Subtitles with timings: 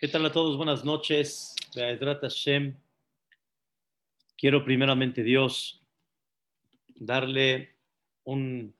[0.00, 0.56] ¿Qué tal a todos?
[0.56, 1.54] Buenas noches.
[4.38, 5.84] Quiero primeramente Dios
[6.94, 7.76] darle
[8.24, 8.74] un,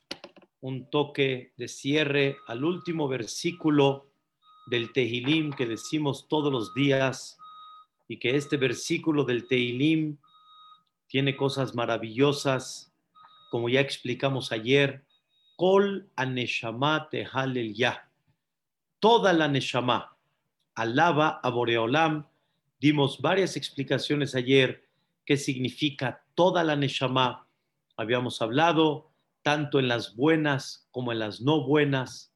[0.63, 4.11] un toque de cierre al último versículo
[4.69, 7.37] del Tehilim que decimos todos los días
[8.09, 10.17] y que este versículo del Tehilim
[11.07, 12.95] tiene cosas maravillosas,
[13.51, 15.05] como ya explicamos ayer,
[15.57, 18.11] Kol aneshama tehalel ya.
[19.01, 20.17] Toda la neshama
[20.75, 22.27] alaba a Boreolam.
[22.81, 24.89] Dimos varias explicaciones ayer
[25.25, 27.47] qué significa toda la neshama.
[27.97, 29.11] Habíamos hablado
[29.43, 32.35] tanto en las buenas como en las no buenas.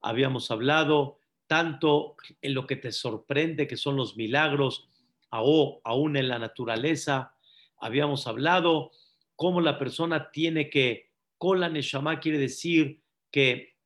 [0.00, 4.88] Habíamos hablado tanto en lo que te sorprende, que son los milagros,
[5.30, 7.34] o aún en la naturaleza.
[7.78, 8.90] Habíamos hablado
[9.34, 13.76] cómo la persona tiene que, con la neshama quiere decir que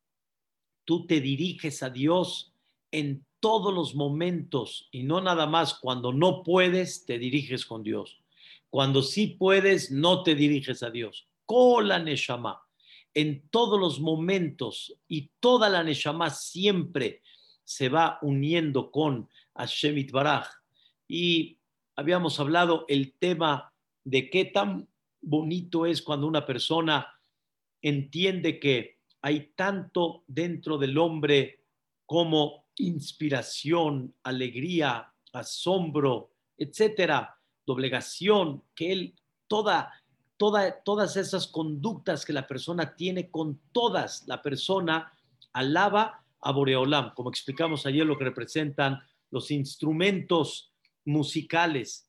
[0.84, 2.55] tú te diriges a Dios
[2.91, 8.20] en todos los momentos y no nada más cuando no puedes, te diriges con Dios.
[8.69, 11.27] Cuando sí puedes, no te diriges a Dios.
[11.47, 12.62] Con la Neshama,
[13.14, 17.22] en todos los momentos y toda la Neshama siempre
[17.64, 20.47] se va uniendo con Hashem Baraj.
[21.08, 21.58] Y
[21.97, 23.72] habíamos hablado el tema
[24.04, 24.88] de qué tan
[25.20, 27.08] bonito es cuando una persona
[27.82, 31.64] entiende que hay tanto dentro del hombre
[32.06, 39.14] como inspiración, alegría, asombro, etcétera, doblegación, que él,
[39.47, 39.92] toda,
[40.37, 45.12] toda, todas esas conductas que la persona tiene con todas, la persona
[45.53, 49.00] alaba a Boreolam, como explicamos ayer lo que representan
[49.31, 50.72] los instrumentos
[51.05, 52.09] musicales.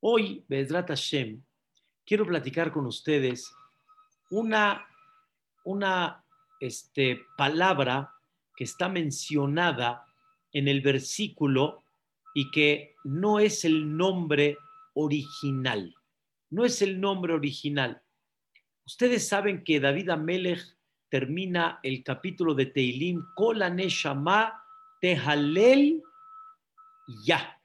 [0.00, 1.42] Hoy, Bezrat Hashem,
[2.04, 3.52] quiero platicar con ustedes
[4.30, 4.86] una,
[5.64, 6.24] una
[6.60, 8.11] este, palabra
[8.56, 10.04] que está mencionada
[10.52, 11.82] en el versículo
[12.34, 14.56] y que no es el nombre
[14.94, 15.94] original.
[16.50, 18.02] No es el nombre original.
[18.84, 20.76] Ustedes saben que David Amelech
[21.08, 24.62] termina el capítulo de Teilim, Kola Neshama
[25.00, 26.02] Tehalel
[27.24, 27.60] Ya.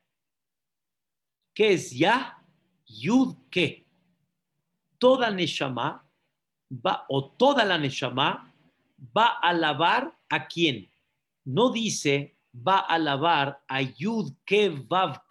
[1.53, 2.43] ¿Qué es Ya?
[2.85, 3.85] Yud ¿qué?
[4.97, 6.05] Toda Neshama
[6.71, 8.46] va, o toda la Neshama
[8.97, 10.89] va a alabar a quién.
[11.45, 15.21] No dice va a alabar a Yud que Vav.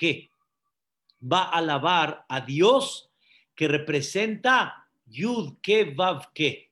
[1.21, 3.11] Va a alabar a Dios
[3.55, 6.71] que representa Yud que.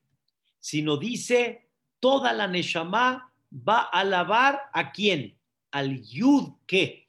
[0.61, 1.69] Sino dice
[2.01, 5.37] toda la Neshama va a alabar a quién.
[5.71, 7.09] Al Yud que.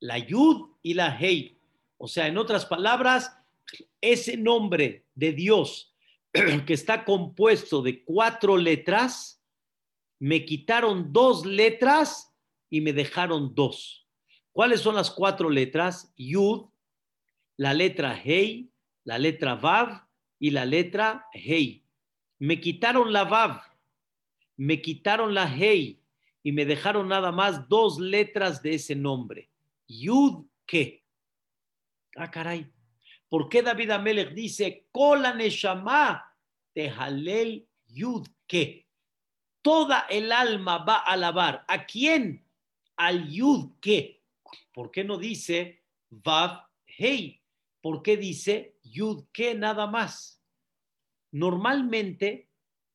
[0.00, 1.58] La Yud y la Hei.
[1.98, 3.36] O sea, en otras palabras,
[4.00, 5.93] ese nombre de Dios
[6.66, 9.40] que está compuesto de cuatro letras,
[10.18, 12.34] me quitaron dos letras
[12.68, 14.08] y me dejaron dos.
[14.50, 16.12] ¿Cuáles son las cuatro letras?
[16.16, 16.66] Yud,
[17.56, 18.70] la letra Hei,
[19.04, 20.08] la letra Vav
[20.40, 21.84] y la letra Hei.
[22.40, 23.62] Me quitaron la Vav,
[24.56, 26.00] me quitaron la Hei
[26.42, 29.50] y me dejaron nada más dos letras de ese nombre.
[29.86, 31.04] Yud, ¿qué?
[32.16, 32.73] Ah, caray.
[33.34, 36.24] ¿Por qué David Amelech dice, Kola Neshama
[36.72, 38.86] Tehalel Yud que?
[39.60, 41.64] Toda el alma va a alabar.
[41.66, 42.46] ¿A quién?
[42.94, 44.22] Al Yud que.
[44.72, 47.42] ¿Por qué no dice Vav Hey?
[47.80, 50.40] ¿Por qué dice Yud que nada más?
[51.32, 52.50] Normalmente,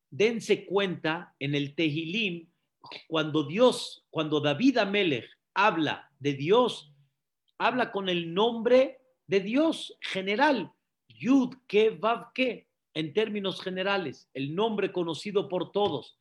[0.09, 2.49] dense cuenta en el Tehilim,
[3.09, 6.93] cuando Dios, cuando David Amelech habla de Dios,
[7.57, 8.98] habla con el nombre
[9.29, 10.73] de Dios general,
[11.07, 16.17] Yud que, en términos generales, el nombre conocido por todos,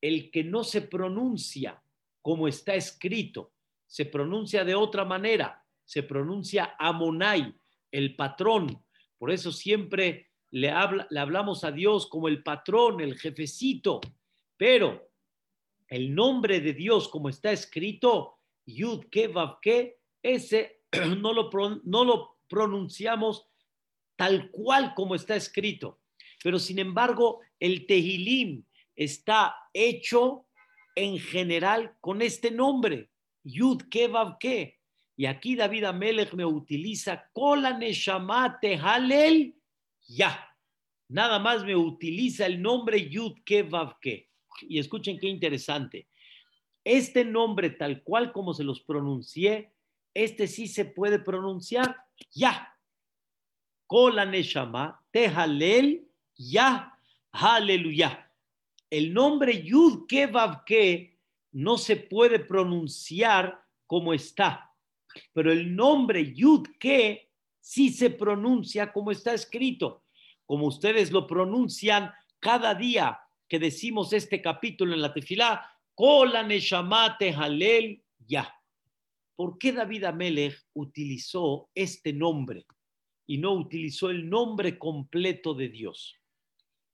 [0.00, 1.82] el que no se pronuncia
[2.22, 3.52] como está escrito,
[3.88, 7.56] se pronuncia de otra manera, se pronuncia Amonai,
[7.90, 8.84] el patrón.
[9.18, 14.00] Por eso siempre le, habla, le hablamos a Dios como el patrón, el jefecito,
[14.56, 15.10] pero
[15.88, 19.58] el nombre de Dios como está escrito, Yud que Vav
[20.22, 20.82] ese
[21.18, 21.50] no lo,
[21.82, 23.48] no lo pronunciamos
[24.16, 26.00] tal cual como está escrito.
[26.42, 28.64] Pero sin embargo, el Tehilim
[28.94, 30.46] está hecho
[30.94, 33.10] en general con este nombre,
[33.42, 34.78] Yud Kevav Ke.
[35.16, 39.54] Y aquí David Amelech me utiliza Kola Neshama Tehalel
[40.06, 40.50] Ya.
[41.08, 44.28] Nada más me utiliza el nombre Yud Kevav Ke.
[44.62, 46.08] Y escuchen qué interesante.
[46.84, 49.73] Este nombre, tal cual como se los pronuncié,
[50.14, 51.96] este sí se puede pronunciar
[52.32, 52.70] ya.
[53.86, 56.98] Kola Neshama, Tehalel, ya,
[57.32, 58.30] aleluya.
[58.88, 61.18] El nombre Yud Kevav Ke
[61.52, 64.72] no se puede pronunciar como está,
[65.32, 67.30] pero el nombre Yud que
[67.60, 70.04] sí se pronuncia como está escrito,
[70.46, 77.32] como ustedes lo pronuncian cada día que decimos este capítulo en la tefilá, Kola Neshamate
[77.32, 78.52] Halel Ya.
[79.36, 82.66] ¿Por qué David Amelech utilizó este nombre
[83.26, 86.14] y no utilizó el nombre completo de Dios?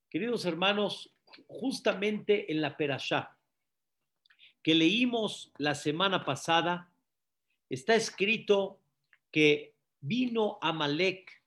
[0.09, 1.15] Queridos hermanos,
[1.47, 3.37] justamente en la Perashá
[4.63, 6.93] que leímos la semana pasada,
[7.69, 8.81] está escrito
[9.31, 11.43] que vino Amalek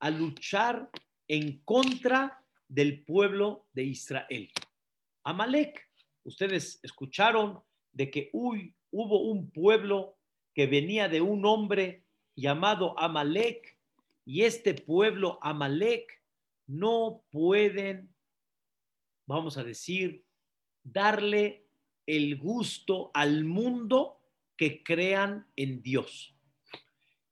[0.00, 0.90] a luchar
[1.28, 4.50] en contra del pueblo de Israel.
[5.24, 5.88] Amalek,
[6.24, 7.60] ustedes escucharon
[7.92, 10.16] de que hubo un pueblo
[10.56, 12.02] que venía de un hombre
[12.34, 13.78] llamado Amalek
[14.24, 16.22] y este pueblo Amalek
[16.66, 18.08] no pueden,
[19.26, 20.24] vamos a decir,
[20.82, 21.66] darle
[22.06, 24.18] el gusto al mundo
[24.56, 26.34] que crean en Dios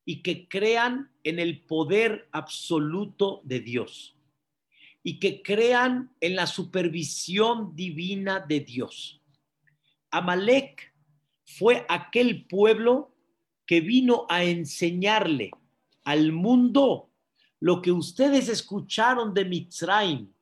[0.04, 4.18] y que crean en el poder absoluto de Dios
[5.02, 9.22] y que crean en la supervisión divina de Dios.
[10.10, 10.92] Amalek
[11.46, 13.13] fue aquel pueblo
[13.66, 15.50] que vino a enseñarle
[16.05, 17.08] al mundo
[17.61, 20.32] lo que ustedes escucharon de Mitzrayim,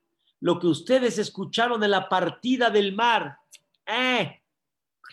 [0.41, 3.39] lo que ustedes escucharon de la partida del mar.
[3.87, 4.41] Eh,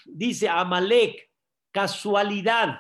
[0.06, 1.30] dice Amalek,
[1.72, 2.80] casualidad.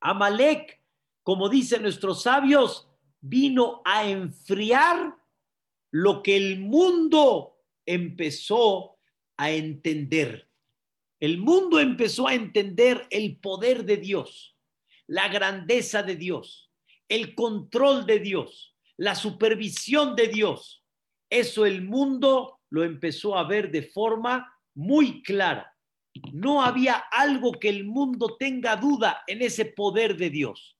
[0.00, 0.80] Amalek,
[1.22, 2.88] como dicen nuestros sabios,
[3.20, 5.16] vino a enfriar
[5.90, 8.96] lo que el mundo empezó
[9.36, 10.47] a entender.
[11.20, 14.56] El mundo empezó a entender el poder de Dios,
[15.08, 16.70] la grandeza de Dios,
[17.08, 20.84] el control de Dios, la supervisión de Dios.
[21.28, 25.74] Eso el mundo lo empezó a ver de forma muy clara.
[26.32, 30.78] No había algo que el mundo tenga duda en ese poder de Dios.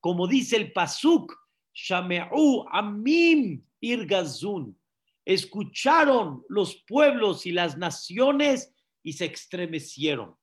[0.00, 1.32] Como dice el Pasuk,
[1.74, 4.76] Shame'u Amim Irgazun.
[5.24, 8.75] Escucharon los pueblos y las naciones
[9.06, 10.36] y se estremecieron.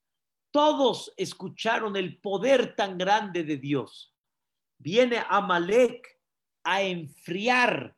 [0.50, 4.15] Todos escucharon el poder tan grande de Dios.
[4.77, 6.18] Viene Amalek
[6.63, 7.98] a enfriar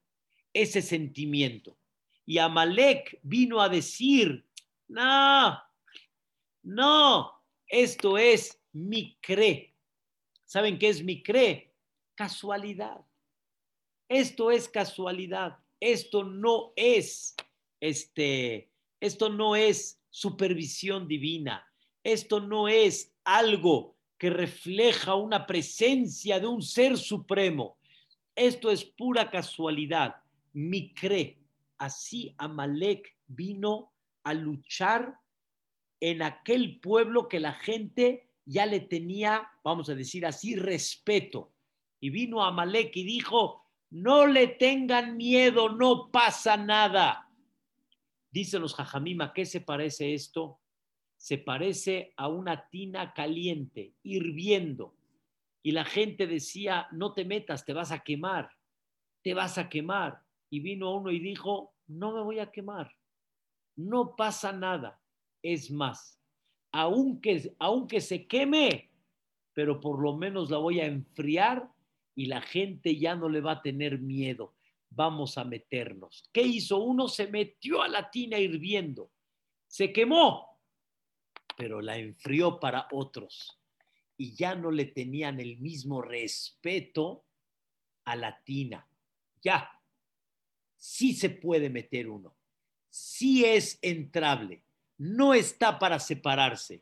[0.52, 1.78] ese sentimiento.
[2.26, 4.44] Y Amalek vino a decir,
[4.88, 5.56] no,
[6.64, 9.76] no, esto es mi cre.
[10.46, 11.76] ¿Saben qué es mi cre?
[12.16, 13.06] Casualidad.
[14.10, 15.60] Esto es casualidad.
[15.80, 17.36] Esto no es
[17.80, 21.68] este, esto no es supervisión divina.
[22.02, 27.78] Esto no es algo que refleja una presencia de un ser supremo.
[28.34, 30.16] Esto es pura casualidad.
[30.54, 31.38] Mi cre.
[31.78, 33.92] Así Amalek vino
[34.24, 35.20] a luchar
[36.00, 41.52] en aquel pueblo que la gente ya le tenía, vamos a decir así, respeto.
[42.00, 47.25] Y vino Amalek y dijo, no le tengan miedo, no pasa nada.
[48.36, 50.60] Dicen los jajamima, ¿qué se parece esto?
[51.16, 54.94] Se parece a una tina caliente, hirviendo.
[55.64, 58.50] Y la gente decía, no te metas, te vas a quemar,
[59.24, 60.22] te vas a quemar.
[60.50, 62.94] Y vino uno y dijo, no me voy a quemar,
[63.78, 65.02] no pasa nada
[65.42, 66.19] es más.
[66.74, 68.92] Aunque, aunque se queme,
[69.54, 71.71] pero por lo menos la voy a enfriar
[72.14, 74.55] y la gente ya no le va a tener miedo.
[74.95, 76.30] Vamos a meternos.
[76.31, 76.80] ¿Qué hizo?
[76.80, 79.11] Uno se metió a la tina hirviendo.
[79.68, 80.59] Se quemó,
[81.57, 83.59] pero la enfrió para otros.
[84.18, 87.25] Y ya no le tenían el mismo respeto
[88.06, 88.87] a la tina.
[89.42, 89.69] Ya,
[90.78, 92.35] sí se puede meter uno.
[92.90, 94.66] Sí es entrable
[94.97, 96.81] no está para separarse.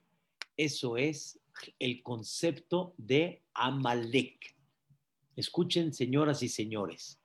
[0.56, 1.40] Eso es
[1.80, 4.56] el concepto de Amalek.
[5.36, 7.20] Escuchen, señoras y señores,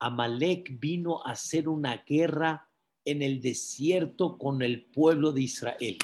[0.00, 2.68] Amalek vino a hacer una guerra
[3.04, 5.98] en el desierto con el pueblo de Israel.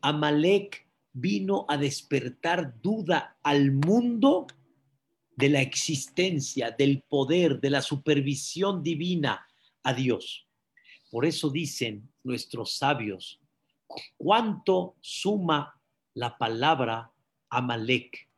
[0.00, 4.46] Amalek vino a despertar duda al mundo
[5.36, 9.46] de la existencia, del poder, de la supervisión divina
[9.82, 10.46] a Dios.
[11.10, 13.40] Por eso dicen nuestros sabios
[14.16, 15.80] cuánto suma
[16.14, 17.12] la palabra
[17.50, 18.28] Amalek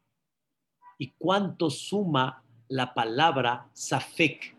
[0.99, 4.57] y cuánto suma la palabra Safek.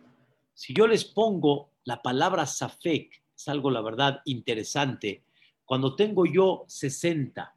[0.53, 5.23] Si yo les pongo la palabra Safek, es algo, la verdad, interesante.
[5.65, 7.55] Cuando tengo yo 60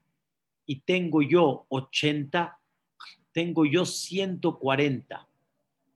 [0.66, 2.58] y tengo yo 80,
[3.32, 5.28] tengo yo 140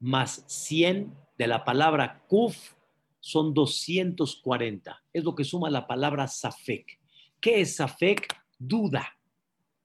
[0.01, 2.75] más 100 de la palabra Kuf
[3.21, 5.03] son 240.
[5.13, 6.99] Es lo que suma la palabra Safek.
[7.41, 8.29] ¿Qué es Safek?
[8.59, 9.07] Duda.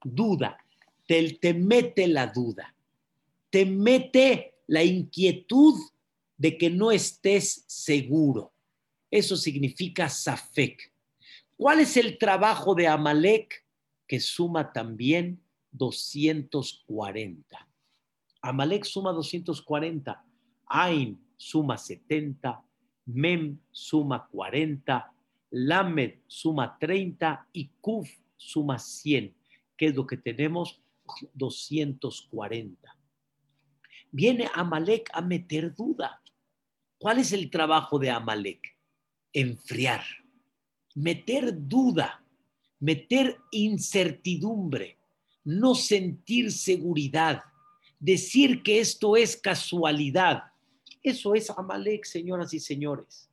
[0.02, 0.56] duda,
[1.06, 2.74] te, te mete la duda,
[3.50, 5.74] te mete la inquietud
[6.36, 8.52] de que no estés seguro.
[9.10, 10.92] Eso significa Safek.
[11.56, 13.66] ¿Cuál es el trabajo de Amalek?
[14.06, 17.68] Que suma también 240.
[18.42, 20.24] Amalek suma 240.
[20.66, 22.62] Ain suma 70.
[23.06, 25.12] Mem suma 40.
[25.50, 29.34] Lamed suma 30 y Kuf suma 100,
[29.76, 30.80] que es lo que tenemos
[31.34, 32.99] 240.
[34.12, 36.20] Viene Amalek a meter duda.
[36.98, 38.76] ¿Cuál es el trabajo de Amalek?
[39.32, 40.04] Enfriar,
[40.94, 42.24] meter duda,
[42.80, 44.98] meter incertidumbre,
[45.44, 47.42] no sentir seguridad,
[47.98, 50.44] decir que esto es casualidad.
[51.02, 53.30] Eso es Amalek, señoras y señores.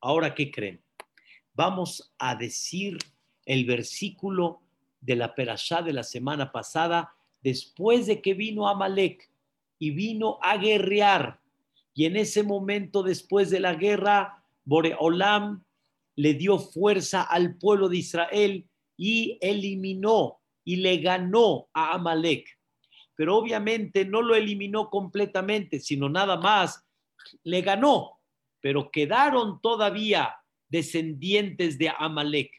[0.00, 0.80] Ahora, ¿qué creen?
[1.52, 2.96] Vamos a decir
[3.44, 4.62] el versículo
[5.00, 9.29] de la Perashá de la semana pasada, después de que vino Amalek
[9.80, 11.40] y vino a guerrear.
[11.94, 15.64] Y en ese momento, después de la guerra, Boreolam
[16.14, 22.46] le dio fuerza al pueblo de Israel y eliminó y le ganó a Amalek.
[23.16, 26.84] Pero obviamente no lo eliminó completamente, sino nada más
[27.42, 28.20] le ganó.
[28.60, 30.36] Pero quedaron todavía
[30.68, 32.52] descendientes de Amalek.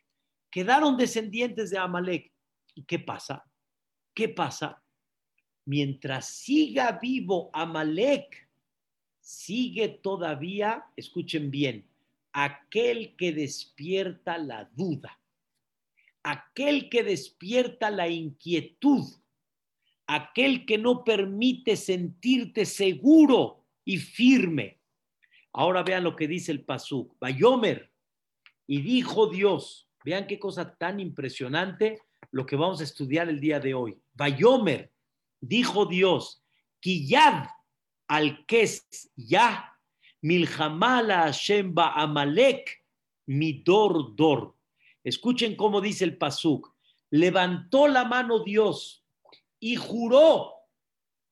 [0.50, 2.32] Quedaron descendientes de Amalek.
[2.74, 3.44] ¿Y qué pasa?
[4.14, 4.82] ¿Qué pasa?
[5.72, 8.46] Mientras siga vivo Amalek,
[9.22, 11.86] sigue todavía, escuchen bien,
[12.34, 15.18] aquel que despierta la duda,
[16.24, 19.06] aquel que despierta la inquietud,
[20.08, 24.78] aquel que no permite sentirte seguro y firme.
[25.54, 27.16] Ahora vean lo que dice el Pasuk.
[27.18, 27.90] Bayomer,
[28.68, 32.02] y dijo Dios, vean qué cosa tan impresionante
[32.32, 33.98] lo que vamos a estudiar el día de hoy.
[34.14, 34.92] Bayomer,
[35.42, 36.44] dijo Dios,
[36.80, 37.48] Kiyad
[38.08, 39.78] al kes ya,
[40.22, 42.86] milhamala Hashem amalek,
[43.26, 44.56] midor dor.
[45.04, 46.74] Escuchen cómo dice el Pasuk.
[47.10, 49.04] Levantó la mano Dios
[49.60, 50.54] y juró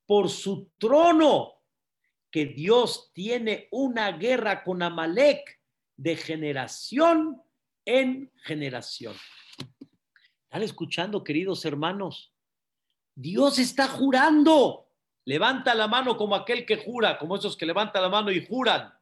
[0.05, 1.59] por su trono
[2.31, 5.59] que Dios tiene una guerra con Amalek
[5.95, 7.41] de generación
[7.85, 9.15] en generación.
[10.43, 12.33] ¿Están escuchando, queridos hermanos?
[13.21, 14.87] Dios está jurando.
[15.25, 18.93] Levanta la mano como aquel que jura, como esos que levantan la mano y juran,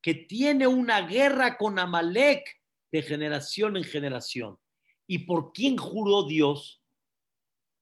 [0.00, 2.58] que tiene una guerra con Amalek
[2.90, 4.58] de generación en generación.
[5.06, 6.80] ¿Y por quién juró Dios?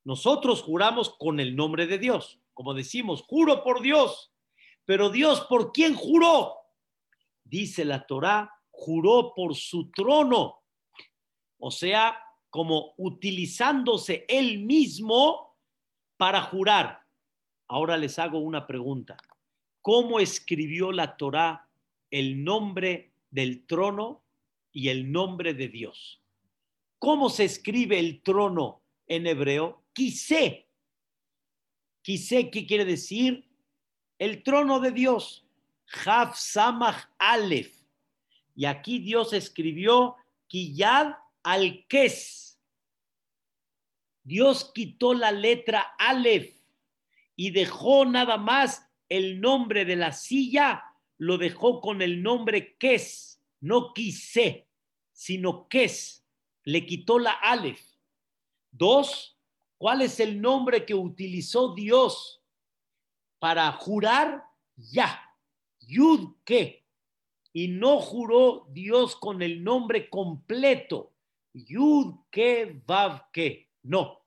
[0.02, 4.32] Nosotros juramos con el nombre de Dios, como decimos, juro por Dios.
[4.84, 6.56] Pero Dios, ¿por quién juró?
[7.44, 10.58] dice la Torá, juró por su trono.
[11.58, 12.18] O sea,
[12.50, 15.47] como utilizándose él mismo
[16.18, 17.06] para jurar.
[17.68, 19.16] Ahora les hago una pregunta.
[19.80, 21.66] ¿Cómo escribió la Torá
[22.10, 24.22] el nombre del trono
[24.72, 26.20] y el nombre de Dios?
[26.98, 29.84] ¿Cómo se escribe el trono en hebreo?
[29.94, 30.68] Quise.
[32.02, 33.48] Quise, ¿qué quiere decir?
[34.18, 35.46] El trono de Dios.
[36.04, 37.74] Haf Samach Aleph.
[38.56, 40.16] Y aquí Dios escribió
[40.48, 41.12] Kiyad
[41.44, 42.47] al Kes.
[44.28, 46.54] Dios quitó la letra Aleph
[47.34, 50.84] y dejó nada más el nombre de la silla,
[51.16, 54.68] lo dejó con el nombre Kes, no quise,
[55.12, 56.26] sino Kes.
[56.64, 57.80] Le quitó la Aleph.
[58.70, 59.38] Dos,
[59.78, 62.42] ¿cuál es el nombre que utilizó Dios
[63.38, 64.44] para jurar?
[64.76, 65.24] Ya.
[65.80, 66.84] Yud que,
[67.54, 71.14] y no juró Dios con el nombre completo,
[71.54, 74.17] Yud que, Vav que, no.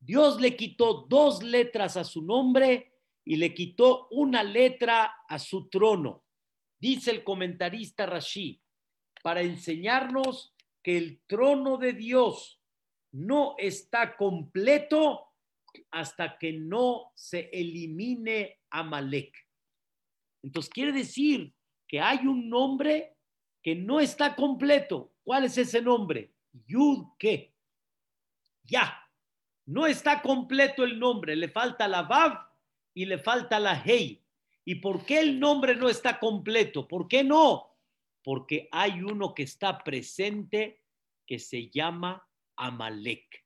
[0.00, 5.68] Dios le quitó dos letras a su nombre y le quitó una letra a su
[5.68, 6.24] trono.
[6.80, 8.62] Dice el comentarista Rashi,
[9.22, 12.60] para enseñarnos que el trono de Dios
[13.12, 15.28] no está completo
[15.90, 19.36] hasta que no se elimine Amalek.
[20.42, 21.54] Entonces quiere decir
[21.86, 23.16] que hay un nombre
[23.62, 25.12] que no está completo.
[25.22, 26.32] ¿Cuál es ese nombre?
[26.66, 27.54] Yud que.
[28.64, 29.09] Ya.
[29.70, 31.36] No está completo el nombre.
[31.36, 32.40] Le falta la Vav
[32.92, 34.20] y le falta la Hei.
[34.64, 36.88] ¿Y por qué el nombre no está completo?
[36.88, 37.76] ¿Por qué no?
[38.24, 40.82] Porque hay uno que está presente
[41.24, 43.44] que se llama Amalek.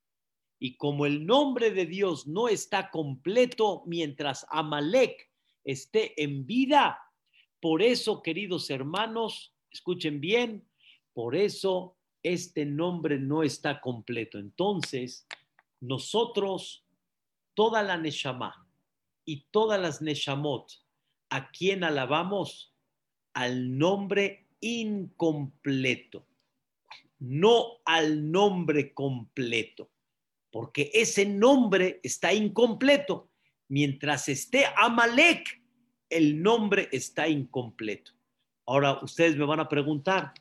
[0.59, 5.31] Y como el nombre de Dios no está completo mientras Amalek
[5.63, 7.03] esté en vida.
[7.61, 10.67] Por eso, queridos hermanos, escuchen bien,
[11.13, 14.39] por eso este nombre no está completo.
[14.39, 15.27] Entonces,
[15.87, 16.85] nosotros,
[17.55, 18.67] toda la Neshama
[19.25, 20.71] y todas las Neshamot,
[21.31, 22.75] ¿a quién alabamos?
[23.35, 26.27] Al nombre incompleto,
[27.19, 29.91] no al nombre completo,
[30.51, 33.31] porque ese nombre está incompleto.
[33.69, 35.63] Mientras esté Amalek,
[36.09, 38.13] el nombre está incompleto.
[38.67, 40.33] Ahora ustedes me van a preguntar,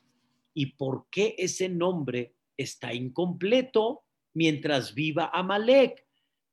[0.54, 4.03] ¿y por qué ese nombre está incompleto
[4.34, 6.04] mientras viva Amalek?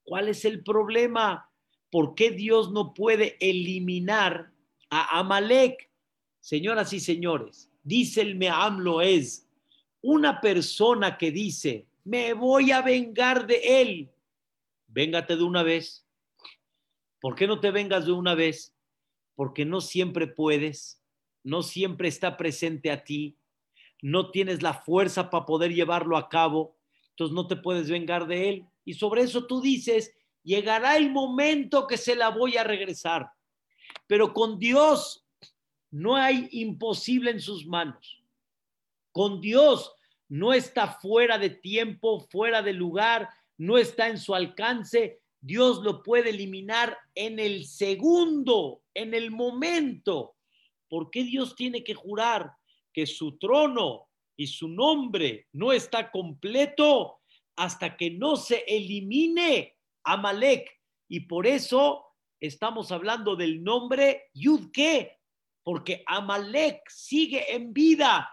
[0.04, 1.50] ¿Cuál es el problema?
[1.90, 4.52] ¿Por qué Dios no puede eliminar
[4.90, 5.90] a Amalek?
[6.40, 9.48] Señoras y señores, dice el Meamlo es
[10.02, 14.12] una persona que dice, me voy a vengar de él.
[14.88, 16.06] Véngate de una vez.
[17.20, 18.76] ¿Por qué no te vengas de una vez?
[19.36, 21.02] Porque no siempre puedes,
[21.44, 23.38] no siempre está presente a ti,
[24.02, 26.76] no tienes la fuerza para poder llevarlo a cabo,
[27.12, 28.66] entonces no te puedes vengar de él.
[28.84, 30.14] Y sobre eso tú dices,
[30.44, 33.30] llegará el momento que se la voy a regresar.
[34.08, 35.26] Pero con Dios
[35.92, 38.24] no hay imposible en sus manos.
[39.12, 39.94] Con Dios
[40.30, 45.20] no está fuera de tiempo, fuera de lugar, no está en su alcance.
[45.42, 50.36] Dios lo puede eliminar en el segundo, en el momento.
[50.88, 52.54] ¿Por qué Dios tiene que jurar
[52.94, 54.08] que su trono
[54.42, 57.20] y su nombre no está completo
[57.56, 60.68] hasta que no se elimine Amalek?
[61.08, 62.08] Y por eso
[62.40, 65.20] estamos hablando del nombre Yudke,
[65.62, 68.32] porque Amalek sigue en vida.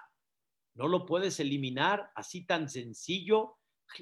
[0.77, 3.59] No lo puedes eliminar así tan sencillo.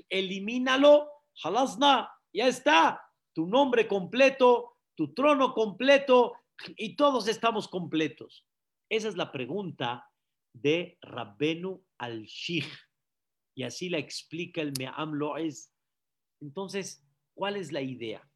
[0.09, 1.11] Elimínalo,
[1.43, 3.03] halasna, ya está.
[3.35, 6.35] Tu nombre completo, tu trono completo
[6.77, 8.47] y todos estamos completos.
[8.89, 10.09] Esa es la pregunta
[10.63, 12.67] de Rabbenu al-Shich.
[13.55, 15.73] Y así la explica el Me'am Loez.
[16.41, 17.04] Entonces,
[17.35, 18.28] ¿cuál es la idea?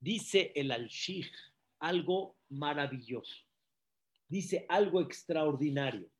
[0.00, 1.32] Dice el al-Shich
[1.80, 3.44] algo maravilloso.
[4.28, 6.10] Dice algo extraordinario.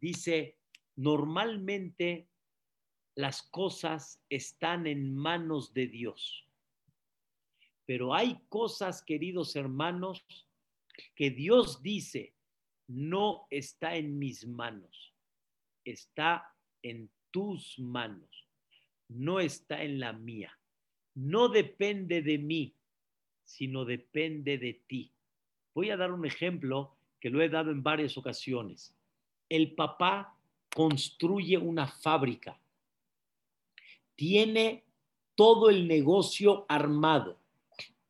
[0.00, 0.58] Dice,
[0.96, 2.28] normalmente
[3.16, 6.48] las cosas están en manos de Dios.
[7.86, 10.26] Pero hay cosas, queridos hermanos,
[11.14, 12.33] que Dios dice,
[12.86, 15.14] no está en mis manos,
[15.84, 18.46] está en tus manos,
[19.08, 20.56] no está en la mía.
[21.14, 22.74] No depende de mí,
[23.44, 25.12] sino depende de ti.
[25.74, 28.94] Voy a dar un ejemplo que lo he dado en varias ocasiones.
[29.48, 30.36] El papá
[30.74, 32.58] construye una fábrica,
[34.16, 34.84] tiene
[35.34, 37.38] todo el negocio armado,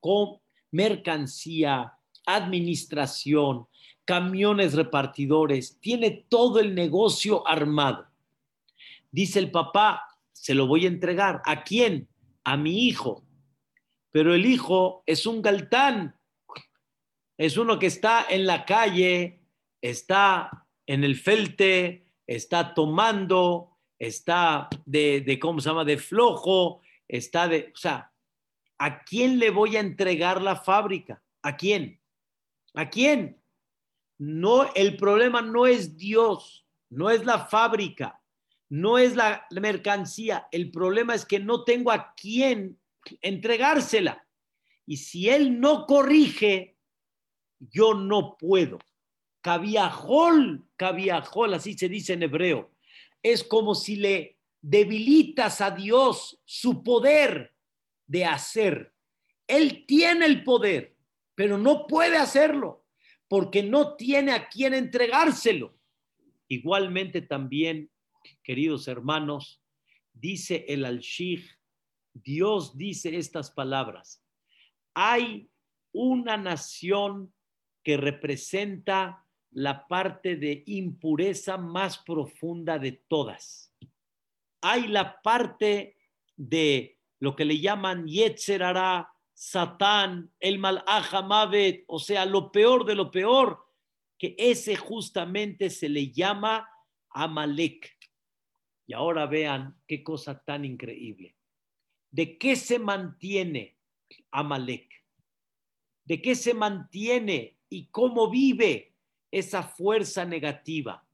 [0.01, 1.95] con mercancía,
[2.27, 3.67] administración,
[4.05, 8.07] camiones repartidores, tiene todo el negocio armado.
[9.11, 11.41] Dice el papá, se lo voy a entregar.
[11.45, 12.09] ¿A quién?
[12.45, 13.25] A mi hijo.
[14.11, 16.17] Pero el hijo es un galtán,
[17.37, 19.41] es uno que está en la calle,
[19.81, 27.49] está en el felte, está tomando, está de, de, ¿cómo se llama?, de flojo, está
[27.49, 28.13] de, o sea,
[28.79, 31.23] ¿a quién le voy a entregar la fábrica?
[31.43, 32.01] ¿A quién?
[32.75, 33.43] ¿A quién?
[34.27, 38.23] No, el problema no es Dios, no es la fábrica,
[38.71, 40.49] no es la mercancía.
[40.51, 42.79] El problema es que no tengo a quién
[43.21, 44.27] entregársela.
[44.87, 46.79] Y si él no corrige,
[47.59, 48.79] yo no puedo.
[49.43, 52.71] Cabiajol, cabiajol, así se dice en hebreo.
[53.23, 57.53] Es como si le debilitas a Dios su poder
[58.07, 58.95] de hacer.
[59.47, 60.97] Él tiene el poder,
[61.35, 62.84] pero no puede hacerlo
[63.29, 65.77] porque no tiene a quién entregárselo.
[66.49, 67.91] Igualmente también,
[68.43, 69.63] queridos hermanos,
[70.13, 71.03] dice el al
[72.13, 74.23] Dios dice estas palabras.
[74.95, 75.51] Hay
[75.93, 77.33] una nación
[77.83, 83.73] que representa la parte de impureza más profunda de todas.
[84.61, 85.97] Hay la parte
[86.37, 91.13] de lo que le llaman Yetzerara, Satán, el Malach
[91.87, 93.67] o sea, lo peor de lo peor,
[94.17, 96.69] que ese justamente se le llama
[97.11, 97.99] Amalek.
[98.87, 101.37] Y ahora vean qué cosa tan increíble.
[102.11, 103.77] ¿De qué se mantiene
[104.31, 105.05] Amalek?
[106.05, 108.95] ¿De qué se mantiene y cómo vive
[109.33, 111.05] esa fuerza negativa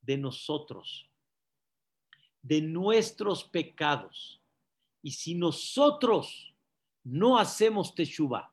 [0.00, 1.10] de nosotros?
[2.40, 4.40] De nuestros pecados.
[5.02, 6.53] Y si nosotros
[7.04, 8.52] no hacemos teshuva,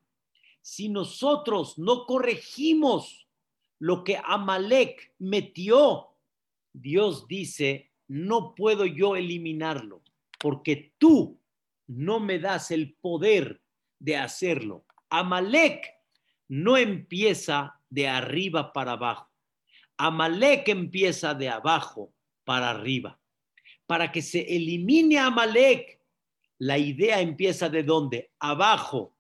[0.61, 3.27] si nosotros no corregimos
[3.79, 6.09] lo que Amalek metió,
[6.71, 10.03] Dios dice, no puedo yo eliminarlo,
[10.39, 11.39] porque tú
[11.87, 13.61] no me das el poder
[13.99, 14.85] de hacerlo.
[15.09, 15.93] Amalek
[16.47, 19.29] no empieza de arriba para abajo.
[19.97, 23.19] Amalek empieza de abajo para arriba.
[23.85, 26.00] Para que se elimine Amalek,
[26.61, 28.33] la idea empieza de dónde?
[28.39, 29.15] Abajo,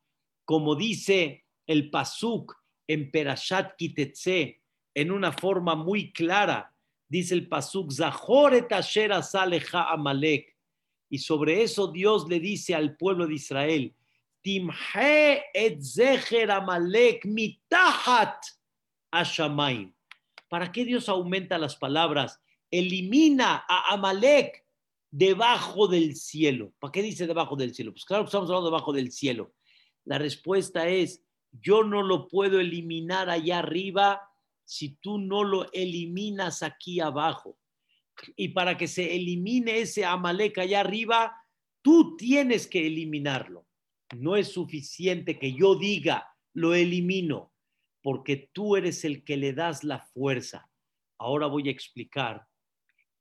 [0.45, 2.55] como dice el Pasuk
[2.87, 4.61] en Perashat Kitetse,
[4.93, 6.71] en una forma muy clara.
[7.07, 10.55] Dice el Pasuk, Zahoret Asher Saleja Amalek.
[11.09, 13.95] Y sobre eso Dios le dice al pueblo de Israel,
[14.43, 18.37] Timhe et zecher Amalek mitahat
[19.09, 19.91] ashamayim.
[20.47, 22.39] ¿Para qué Dios aumenta las palabras?
[22.69, 24.63] Elimina a Amalek
[25.11, 26.73] debajo del cielo.
[26.79, 27.91] ¿Para qué dice debajo del cielo?
[27.91, 29.53] Pues claro estamos hablando debajo del cielo.
[30.05, 34.21] La respuesta es, yo no lo puedo eliminar allá arriba
[34.63, 37.59] si tú no lo eliminas aquí abajo.
[38.35, 41.35] Y para que se elimine ese Amalek allá arriba,
[41.81, 43.67] tú tienes que eliminarlo.
[44.17, 47.53] No es suficiente que yo diga, lo elimino,
[48.01, 50.69] porque tú eres el que le das la fuerza.
[51.17, 52.47] Ahora voy a explicar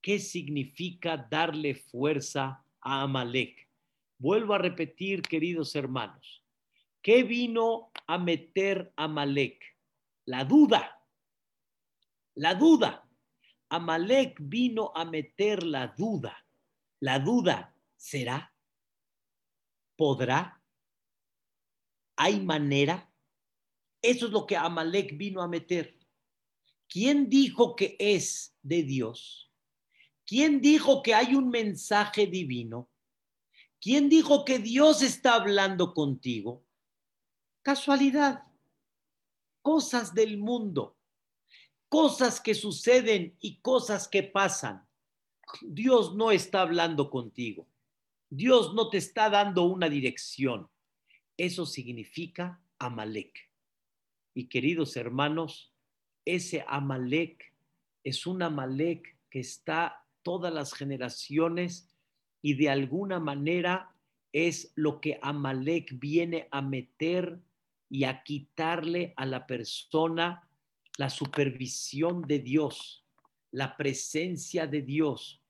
[0.00, 3.68] qué significa darle fuerza a Amalek.
[4.18, 6.44] Vuelvo a repetir, queridos hermanos,
[7.02, 9.76] ¿qué vino a meter Amalek?
[10.26, 11.02] La duda.
[12.34, 13.08] La duda.
[13.68, 16.36] Amalek vino a meter la duda.
[17.00, 18.52] La duda, ¿será?
[19.96, 20.62] ¿Podrá?
[22.16, 23.10] ¿Hay manera?
[24.02, 25.98] Eso es lo que Amalek vino a meter.
[26.88, 29.49] ¿Quién dijo que es de Dios?
[30.30, 32.88] ¿Quién dijo que hay un mensaje divino?
[33.80, 36.64] ¿Quién dijo que Dios está hablando contigo?
[37.62, 38.44] Casualidad.
[39.60, 40.96] Cosas del mundo.
[41.88, 44.86] Cosas que suceden y cosas que pasan.
[45.62, 47.66] Dios no está hablando contigo.
[48.28, 50.70] Dios no te está dando una dirección.
[51.36, 53.50] Eso significa Amalek.
[54.34, 55.74] Y queridos hermanos,
[56.24, 57.52] ese Amalek
[58.04, 61.88] es un Amalek que está todas las generaciones
[62.42, 63.94] y de alguna manera
[64.32, 67.40] es lo que Amalek viene a meter
[67.88, 70.48] y a quitarle a la persona
[70.96, 73.04] la supervisión de Dios,
[73.50, 75.42] la presencia de Dios,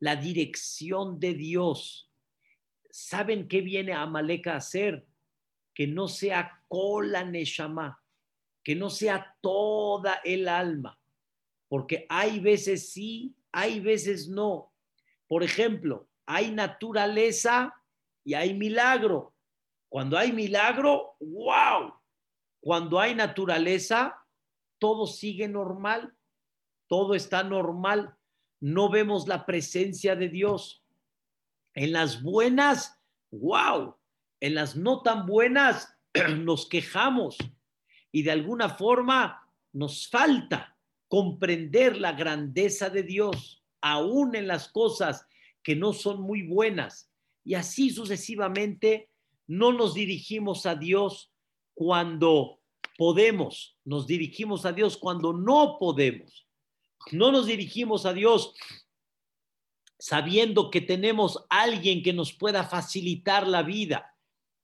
[0.00, 2.10] la dirección de Dios.
[2.90, 5.06] ¿Saben qué viene Amalek a hacer?
[5.76, 8.02] que no sea cola neshama,
[8.64, 10.98] que no sea toda el alma,
[11.68, 14.72] porque hay veces sí, hay veces no.
[15.26, 17.74] Por ejemplo, hay naturaleza
[18.24, 19.34] y hay milagro.
[19.88, 21.94] Cuando hay milagro, wow.
[22.60, 24.16] Cuando hay naturaleza,
[24.78, 26.14] todo sigue normal,
[26.88, 28.16] todo está normal.
[28.60, 30.84] No vemos la presencia de Dios.
[31.74, 33.96] En las buenas, wow
[34.40, 35.96] en las no tan buenas
[36.38, 37.36] nos quejamos
[38.12, 40.75] y de alguna forma nos falta
[41.08, 45.26] comprender la grandeza de Dios, aún en las cosas
[45.62, 47.10] que no son muy buenas.
[47.44, 49.10] Y así sucesivamente
[49.46, 51.32] no nos dirigimos a Dios
[51.74, 52.60] cuando
[52.98, 56.46] podemos, nos dirigimos a Dios cuando no podemos.
[57.12, 58.54] No nos dirigimos a Dios
[59.98, 64.16] sabiendo que tenemos alguien que nos pueda facilitar la vida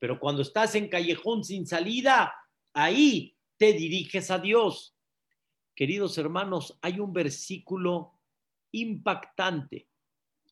[0.03, 2.35] pero cuando estás en callejón sin salida,
[2.75, 4.92] ahí te diriges a Dios.
[5.75, 8.13] Queridos hermanos, hay un versículo
[8.73, 9.89] impactante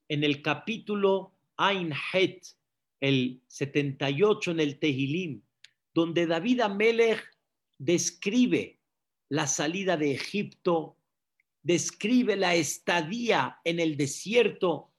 [0.08, 2.42] en el capítulo Ein Het,
[3.00, 5.42] el 78 en el Tehilim,
[5.94, 7.22] donde David Amelech
[7.78, 8.78] describe
[9.28, 10.96] la salida de Egipto,
[11.62, 14.90] describe la estadía en el desierto.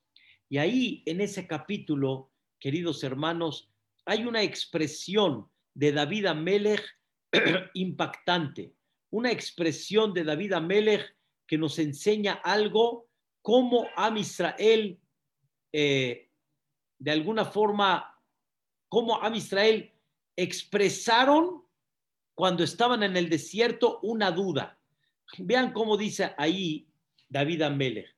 [0.49, 3.69] Y ahí, en ese capítulo, queridos hermanos,
[4.05, 6.83] hay una expresión de David Amelech
[7.73, 8.73] impactante,
[9.11, 13.07] una expresión de David Amelech que nos enseña algo
[13.41, 14.99] como Am Israel,
[15.71, 16.29] eh,
[16.97, 18.17] de alguna forma,
[18.87, 19.93] cómo Am Israel
[20.35, 21.63] expresaron
[22.33, 24.79] cuando estaban en el desierto una duda.
[25.37, 26.87] Vean cómo dice ahí
[27.27, 28.15] David Amelech.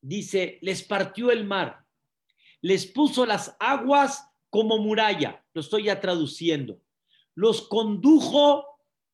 [0.00, 1.84] Dice, les partió el mar,
[2.60, 6.80] les puso las aguas como muralla, lo estoy ya traduciendo.
[7.34, 8.64] Los condujo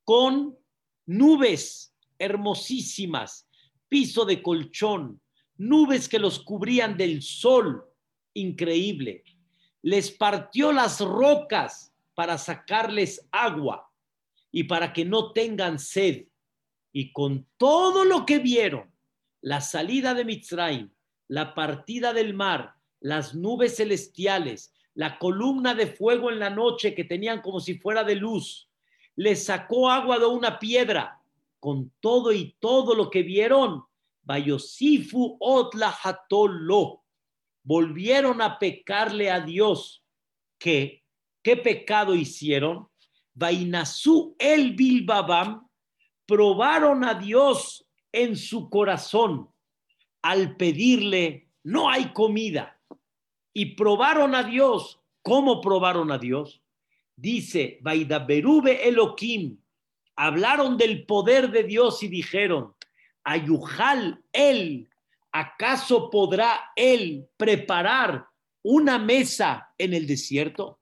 [0.04, 0.58] con
[1.06, 3.48] nubes hermosísimas,
[3.88, 5.20] piso de colchón,
[5.56, 7.84] nubes que los cubrían del sol,
[8.34, 9.24] increíble.
[9.82, 13.90] Les partió las rocas para sacarles agua
[14.50, 16.26] y para que no tengan sed.
[16.92, 18.92] Y con todo lo que vieron,
[19.40, 20.90] la salida de Mitzrayim,
[21.28, 27.04] la partida del mar, las nubes celestiales, la columna de fuego en la noche que
[27.04, 28.68] tenían como si fuera de luz,
[29.16, 31.20] les sacó agua de una piedra,
[31.60, 33.84] con todo y todo lo que vieron,
[34.22, 37.04] Bayosifu Otla Hatolo,
[37.62, 40.04] volvieron a pecarle a Dios.
[40.58, 41.04] ¿Qué?
[41.42, 42.88] ¿Qué pecado hicieron?
[43.34, 45.66] Vainazú el Bilbabam,
[46.26, 49.52] probaron a Dios en su corazón
[50.22, 52.80] al pedirle, no hay comida.
[53.52, 55.00] Y probaron a Dios.
[55.20, 56.61] ¿Cómo probaron a Dios?
[57.22, 59.56] Dice, Vaidaberube Elohim,
[60.16, 62.74] hablaron del poder de Dios y dijeron,
[63.22, 64.90] Ayujal él,
[65.30, 68.26] ¿acaso podrá él preparar
[68.64, 70.80] una mesa en el desierto?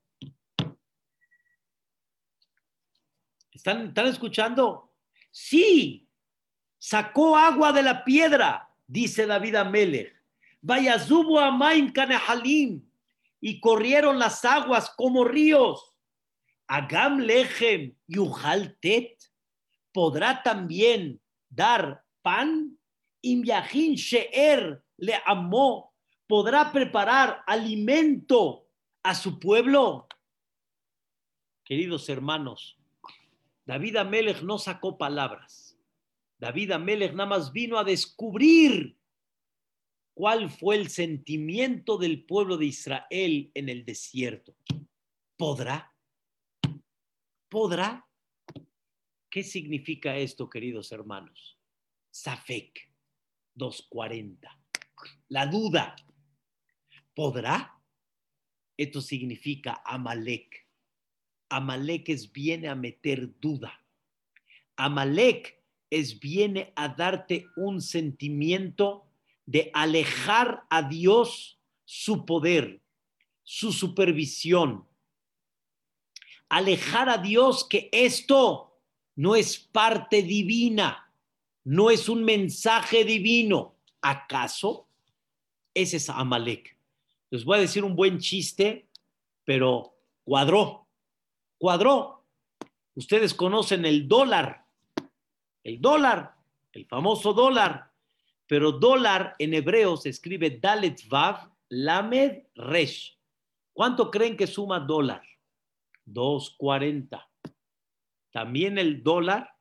[3.52, 4.94] ¿Están, ¿Están escuchando?
[5.30, 6.08] Sí,
[6.78, 10.16] sacó agua de la piedra, dice David Amelech.
[10.62, 12.82] Vaya zubo a Maim Kanehalim
[13.42, 15.89] y corrieron las aguas como ríos.
[16.70, 19.18] Agam Lechem Yuhaltet
[19.92, 22.78] podrá también dar pan.
[23.22, 25.92] Imyahin Sheer le amó,
[26.28, 28.68] podrá preparar alimento
[29.02, 30.06] a su pueblo.
[31.64, 32.78] Queridos hermanos,
[33.66, 35.76] David Amelech no sacó palabras.
[36.38, 38.96] David Amelech nada más vino a descubrir
[40.14, 44.54] cuál fue el sentimiento del pueblo de Israel en el desierto.
[45.36, 45.89] ¿Podrá?
[47.50, 48.06] ¿Podrá?
[49.28, 51.58] ¿Qué significa esto, queridos hermanos?
[52.08, 52.88] Safek
[53.54, 54.56] 240.
[55.28, 55.96] La duda.
[57.12, 57.76] ¿Podrá?
[58.76, 60.64] Esto significa Amalek.
[61.48, 63.84] Amalek es viene a meter duda.
[64.76, 65.60] Amalek
[65.90, 69.08] es viene a darte un sentimiento
[69.44, 72.80] de alejar a Dios su poder,
[73.42, 74.86] su supervisión.
[76.50, 78.76] Alejar a Dios que esto
[79.16, 81.10] no es parte divina
[81.64, 83.76] no es un mensaje divino.
[84.00, 84.88] ¿Acaso?
[85.74, 86.76] Ese es Amalek.
[87.30, 88.88] Les voy a decir un buen chiste,
[89.44, 90.86] pero cuadró.
[91.58, 92.24] Cuadró.
[92.94, 94.64] Ustedes conocen el dólar.
[95.62, 96.34] El dólar,
[96.72, 97.92] el famoso dólar.
[98.46, 103.16] Pero dólar en hebreo se escribe Dalet Vav Lamed Resh.
[103.72, 105.22] ¿Cuánto creen que suma dólar?
[106.12, 107.26] 2.40.
[108.32, 109.54] También el dólar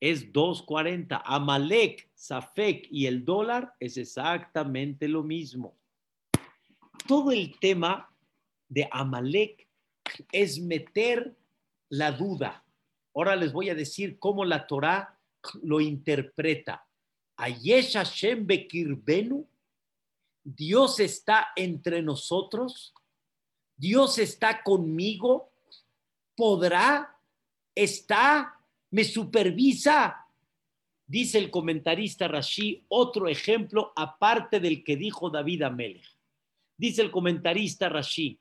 [0.00, 1.22] es 2.40.
[1.24, 5.76] Amalek, Safek y el dólar es exactamente lo mismo.
[7.06, 8.08] Todo el tema
[8.68, 9.66] de Amalek
[10.32, 11.36] es meter
[11.88, 12.64] la duda.
[13.14, 15.18] Ahora les voy a decir cómo la Torah
[15.62, 16.86] lo interpreta.
[17.36, 19.46] Ayesh Hashem Bekirbenu,
[20.42, 22.94] Dios está entre nosotros,
[23.76, 25.52] Dios está conmigo,
[26.36, 27.16] podrá,
[27.74, 28.56] está
[28.90, 30.26] me supervisa.
[31.06, 36.16] Dice el comentarista Rashi, otro ejemplo aparte del que dijo David Amelech.
[36.76, 38.38] Dice el comentarista Rashi,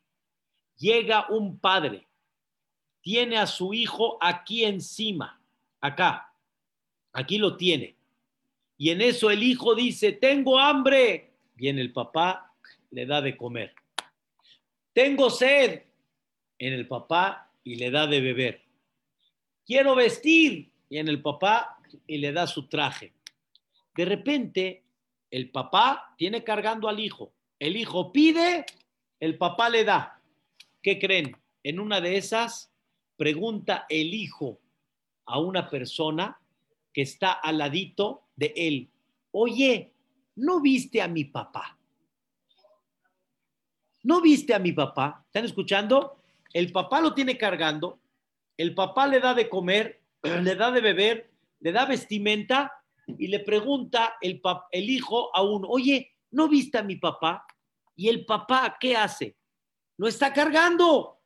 [0.78, 2.08] llega un padre,
[3.02, 5.40] tiene a su hijo aquí encima,
[5.80, 6.34] acá,
[7.14, 7.96] aquí lo tiene.
[8.78, 11.32] Y en eso el hijo dice, tengo hambre.
[11.56, 12.54] Viene el papá,
[12.92, 13.74] le da de comer.
[14.92, 15.84] Tengo sed.
[16.58, 18.66] En el papá y le da de beber
[19.66, 20.72] quiero vestir.
[20.88, 23.14] Y en el papá y le da su traje.
[23.96, 24.84] De repente,
[25.32, 27.34] el papá tiene cargando al hijo.
[27.58, 28.66] El hijo pide,
[29.20, 30.22] el papá le da.
[30.82, 31.36] ¿Qué creen?
[31.64, 32.72] En una de esas,
[33.18, 34.60] pregunta el hijo
[35.26, 36.40] a una persona
[36.94, 38.90] que está al ladito de él.
[39.32, 39.92] Oye,
[40.36, 41.80] ¿no viste a mi papá?
[44.04, 45.24] ¿No viste a mi papá?
[45.26, 46.22] ¿Están escuchando?
[46.56, 48.00] El papá lo tiene cargando,
[48.56, 52.72] el papá le da de comer, le da de beber, le da vestimenta
[53.06, 54.42] y le pregunta el,
[54.72, 57.46] el hijo a uno, oye, ¿no viste a mi papá?
[57.98, 59.36] Y el papá, ¿qué hace?
[59.98, 61.20] Lo está cargando.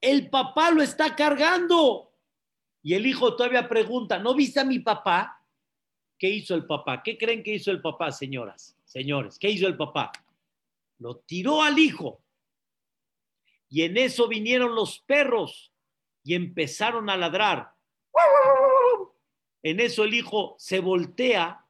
[0.00, 2.12] El papá lo está cargando.
[2.80, 5.44] Y el hijo todavía pregunta, ¿no viste a mi papá?
[6.16, 7.02] ¿Qué hizo el papá?
[7.02, 8.76] ¿Qué creen que hizo el papá, señoras?
[8.84, 10.12] Señores, ¿qué hizo el papá?
[10.98, 12.23] Lo tiró al hijo.
[13.74, 15.72] Y en eso vinieron los perros
[16.22, 17.72] y empezaron a ladrar.
[19.64, 21.66] En eso el hijo se voltea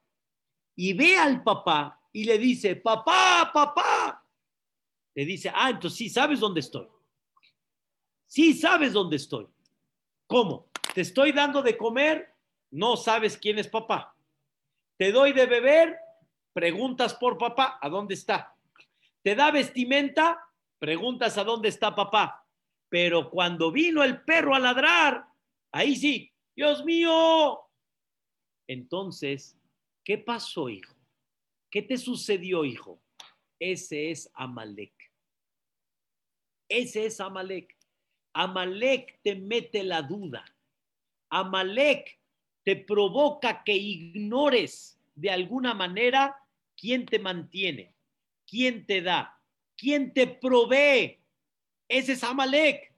[0.75, 4.23] y ve al papá y le dice, papá, papá.
[5.15, 6.87] Le dice, ah, entonces sí sabes dónde estoy.
[8.27, 9.47] Sí sabes dónde estoy.
[10.27, 10.69] ¿Cómo?
[10.93, 12.35] Te estoy dando de comer,
[12.69, 14.15] no sabes quién es papá.
[14.95, 15.97] Te doy de beber,
[16.53, 18.55] preguntas por papá, ¿a dónde está?
[19.23, 20.44] Te da vestimenta,
[20.79, 22.47] preguntas a dónde está papá.
[22.89, 25.25] Pero cuando vino el perro a ladrar,
[25.71, 27.59] ahí sí, Dios mío.
[28.67, 29.57] Entonces,
[30.03, 30.95] ¿qué pasó, hijo?
[31.69, 33.01] ¿Qué te sucedió, hijo?
[33.59, 34.93] Ese es Amalek.
[36.69, 37.75] Ese es Amalek.
[38.33, 40.45] Amalek te mete la duda.
[41.29, 42.19] Amalek
[42.63, 46.35] te provoca que ignores de alguna manera
[46.75, 47.93] quién te mantiene,
[48.47, 49.34] quién te da,
[49.77, 51.19] quién te provee.
[51.87, 52.93] Ese es Amalek.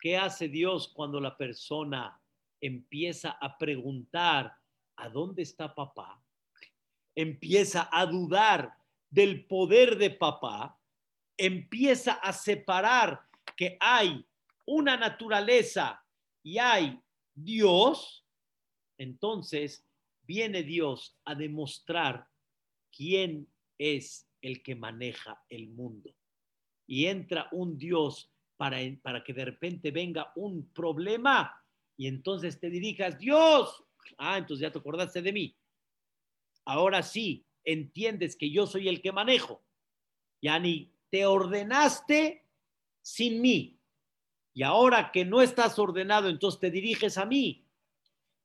[0.00, 2.20] ¿Qué hace Dios cuando la persona
[2.60, 4.56] empieza a preguntar
[4.96, 6.22] a dónde está papá?
[7.14, 8.74] Empieza a dudar
[9.10, 10.78] del poder de papá,
[11.36, 13.22] empieza a separar
[13.56, 14.24] que hay
[14.66, 16.04] una naturaleza
[16.42, 17.00] y hay
[17.34, 18.24] Dios,
[18.98, 19.84] entonces
[20.22, 22.28] viene Dios a demostrar
[22.94, 26.14] quién es el que maneja el mundo.
[26.86, 31.64] Y entra un Dios para, para que de repente venga un problema
[31.96, 33.84] y entonces te dirijas, Dios,
[34.18, 35.56] ah, entonces ya te acordaste de mí.
[36.64, 39.64] Ahora sí, entiendes que yo soy el que manejo.
[40.40, 42.44] Ya ni te ordenaste
[43.02, 43.80] sin mí.
[44.54, 47.66] Y ahora que no estás ordenado, entonces te diriges a mí.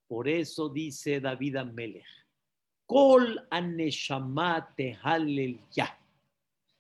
[0.08, 2.06] Por eso dice David Amelech,
[2.94, 4.70] Kol aneshama
[5.72, 6.00] ya.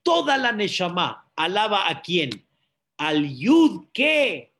[0.03, 2.29] Toda la neshama alaba a quién?
[2.99, 4.53] Al yud que.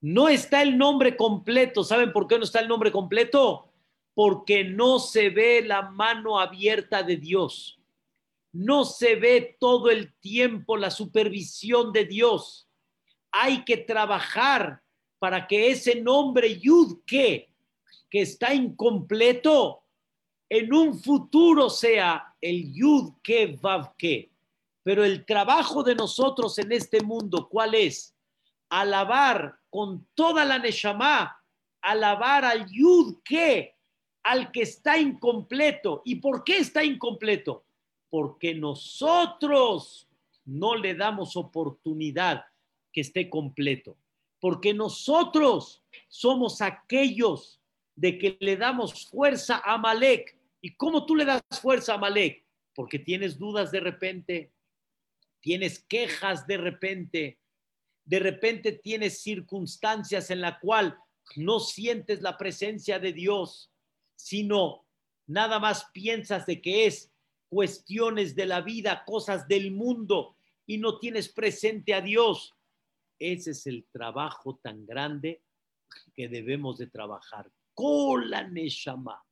[0.00, 1.82] No está el nombre completo.
[1.82, 3.72] ¿Saben por qué no está el nombre completo?
[4.14, 7.80] Porque no se ve la mano abierta de Dios.
[8.52, 12.68] No se ve todo el tiempo la supervisión de Dios.
[13.32, 14.80] Hay que trabajar
[15.18, 17.48] para que ese nombre Yud que
[18.12, 19.82] está incompleto,
[20.48, 24.30] en un futuro sea el Yud que Vav que.
[24.82, 28.14] Pero el trabajo de nosotros en este mundo, ¿cuál es?
[28.70, 31.36] Alabar con toda la Neshama,
[31.82, 33.74] alabar al Yud que,
[34.22, 36.02] al que está incompleto.
[36.04, 37.64] ¿Y por qué está incompleto?
[38.08, 40.08] Porque nosotros
[40.44, 42.44] no le damos oportunidad
[42.92, 43.96] que esté completo
[44.40, 47.60] porque nosotros somos aquellos
[47.96, 50.36] de que le damos fuerza a Malek.
[50.60, 52.44] ¿Y cómo tú le das fuerza a Malek?
[52.74, 54.52] Porque tienes dudas de repente,
[55.40, 57.38] tienes quejas de repente,
[58.04, 60.98] de repente tienes circunstancias en la cual
[61.36, 63.70] no sientes la presencia de Dios,
[64.16, 64.86] sino
[65.26, 67.12] nada más piensas de que es
[67.48, 72.54] cuestiones de la vida, cosas del mundo y no tienes presente a Dios.
[73.18, 75.42] Ese es el trabajo tan grande
[76.14, 77.50] que debemos de trabajar.
[77.74, 79.24] Con la Neshama,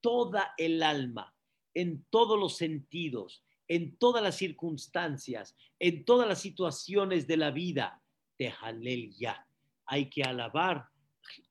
[0.00, 1.34] toda el alma,
[1.74, 8.02] en todos los sentidos, en todas las circunstancias, en todas las situaciones de la vida,
[8.38, 9.46] de Halel ya.
[9.86, 10.88] Hay que alabar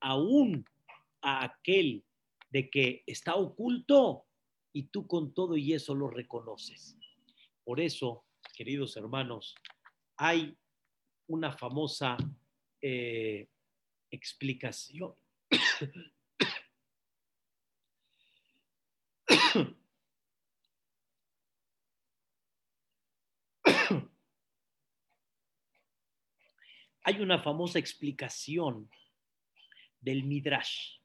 [0.00, 0.64] aún
[1.20, 2.04] a aquel
[2.50, 4.24] de que está oculto
[4.72, 6.96] y tú con todo y eso lo reconoces.
[7.64, 8.24] Por eso,
[8.56, 9.54] queridos hermanos,
[10.16, 10.56] hay
[11.26, 12.16] una famosa
[12.80, 13.48] eh,
[14.10, 15.14] explicación.
[27.08, 28.90] Hay una famosa explicación
[29.98, 30.98] del Midrash.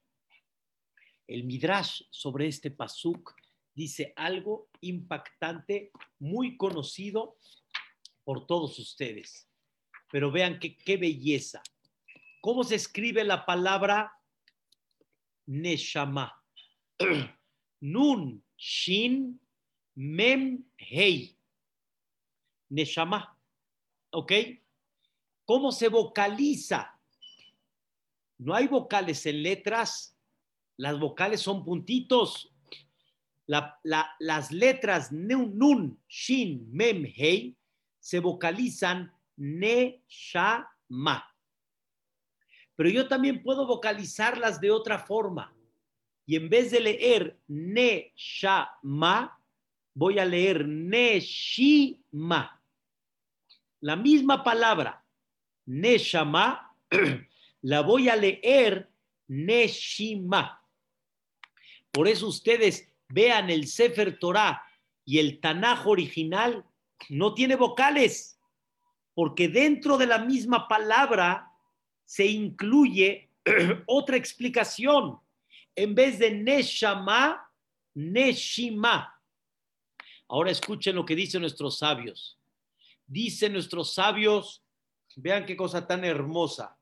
[1.26, 3.34] El Midrash sobre este pasuk
[3.74, 7.38] dice algo impactante, muy conocido
[8.26, 9.48] por todos ustedes
[10.14, 11.64] pero vean qué, belleza.
[12.40, 14.14] ¿Cómo se escribe la palabra
[15.48, 16.40] Neshama?
[17.82, 19.42] Nun, Shin,
[19.96, 21.36] Mem, Hei.
[22.70, 23.36] Neshama.
[24.12, 24.34] ¿Ok?
[25.54, 27.00] ¿Cómo se vocaliza?
[28.40, 30.18] No hay vocales en letras.
[30.78, 32.52] Las vocales son puntitos.
[33.46, 37.56] las letras Nun, Shin, Mem, Hei
[38.00, 40.68] se vocalizan Neshama.
[42.76, 45.56] Pero yo también puedo vocalizarlas de otra forma.
[46.26, 49.40] Y en vez de leer Neshama,
[49.94, 52.60] voy a leer Neshima.
[53.82, 55.03] La misma palabra,
[55.66, 56.76] Neshama,
[57.62, 58.90] la voy a leer
[59.28, 60.62] Neshima.
[61.92, 64.64] Por eso ustedes vean el Sefer Torah
[65.06, 66.66] y el Tanaj original,
[67.10, 68.34] no tiene vocales
[69.14, 71.52] porque dentro de la misma palabra
[72.06, 73.30] se incluye
[73.86, 75.20] otra explicación.
[75.76, 77.50] En vez de Neshama,
[77.96, 79.10] Neshima.
[80.28, 82.40] Ahora escuchen lo que dicen nuestros sabios.
[83.06, 84.63] Dicen nuestros sabios,
[85.18, 86.78] vean qué cosa tan hermosa.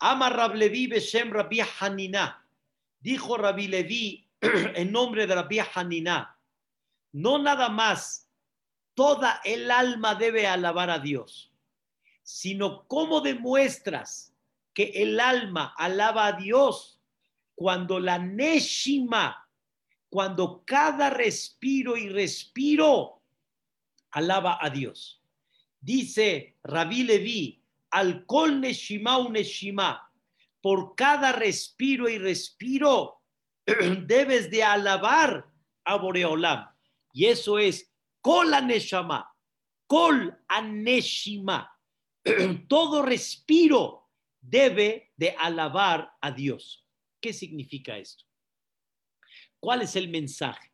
[0.00, 2.44] Ama Rablevi Beshem Rabbi Hanina.
[3.00, 6.38] Dijo Rabbi Levi en nombre de Rabbi Hanina.
[7.12, 8.28] No nada más
[8.94, 11.52] toda el alma debe alabar a Dios,
[12.22, 14.34] sino cómo demuestras
[14.72, 17.00] que el alma alaba a Dios
[17.54, 19.48] cuando la Neshima,
[20.10, 23.22] cuando cada respiro y respiro
[24.10, 25.23] alaba a Dios.
[25.84, 30.00] Dice Rabbi Levi, al kol neshima un neshima,
[30.62, 33.20] por cada respiro y respiro
[34.06, 35.46] debes de alabar
[35.84, 36.66] a Boreolam.
[37.12, 39.28] Y eso es kol aneshama,
[39.86, 41.70] kol aneshima.
[42.68, 44.08] Todo respiro
[44.40, 46.88] debe de alabar a Dios.
[47.20, 48.24] ¿Qué significa esto?
[49.60, 50.72] ¿Cuál es el mensaje?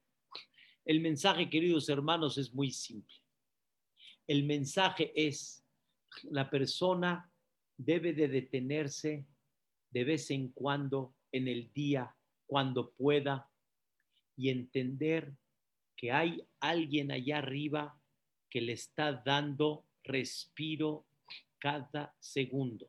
[0.84, 3.19] El mensaje, queridos hermanos, es muy simple.
[4.30, 5.66] El mensaje es
[6.30, 7.28] la persona
[7.76, 9.26] debe de detenerse
[9.90, 12.14] de vez en cuando en el día,
[12.46, 13.50] cuando pueda,
[14.36, 15.36] y entender
[15.96, 18.00] que hay alguien allá arriba
[18.48, 21.08] que le está dando respiro
[21.58, 22.88] cada segundo.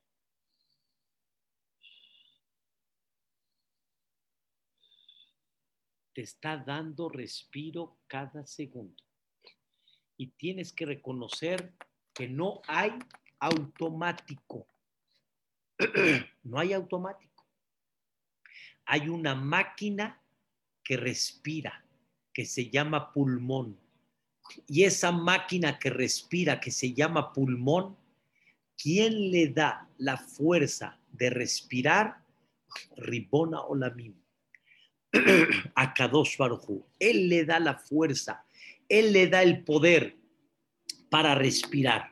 [6.13, 9.10] Te está dando respiro cada segundo.
[10.21, 11.73] Y tienes que reconocer
[12.13, 12.93] que no hay
[13.39, 14.67] automático.
[16.43, 17.43] No hay automático.
[18.85, 20.21] Hay una máquina
[20.83, 21.83] que respira,
[22.31, 23.79] que se llama pulmón.
[24.67, 27.97] Y esa máquina que respira, que se llama pulmón,
[28.77, 32.23] ¿quién le da la fuerza de respirar?
[32.95, 34.21] Ribona o la misma.
[35.75, 38.45] A Kadosh Baruj Él le da la fuerza,
[38.91, 40.17] Él le da el poder
[41.09, 42.11] para respirar.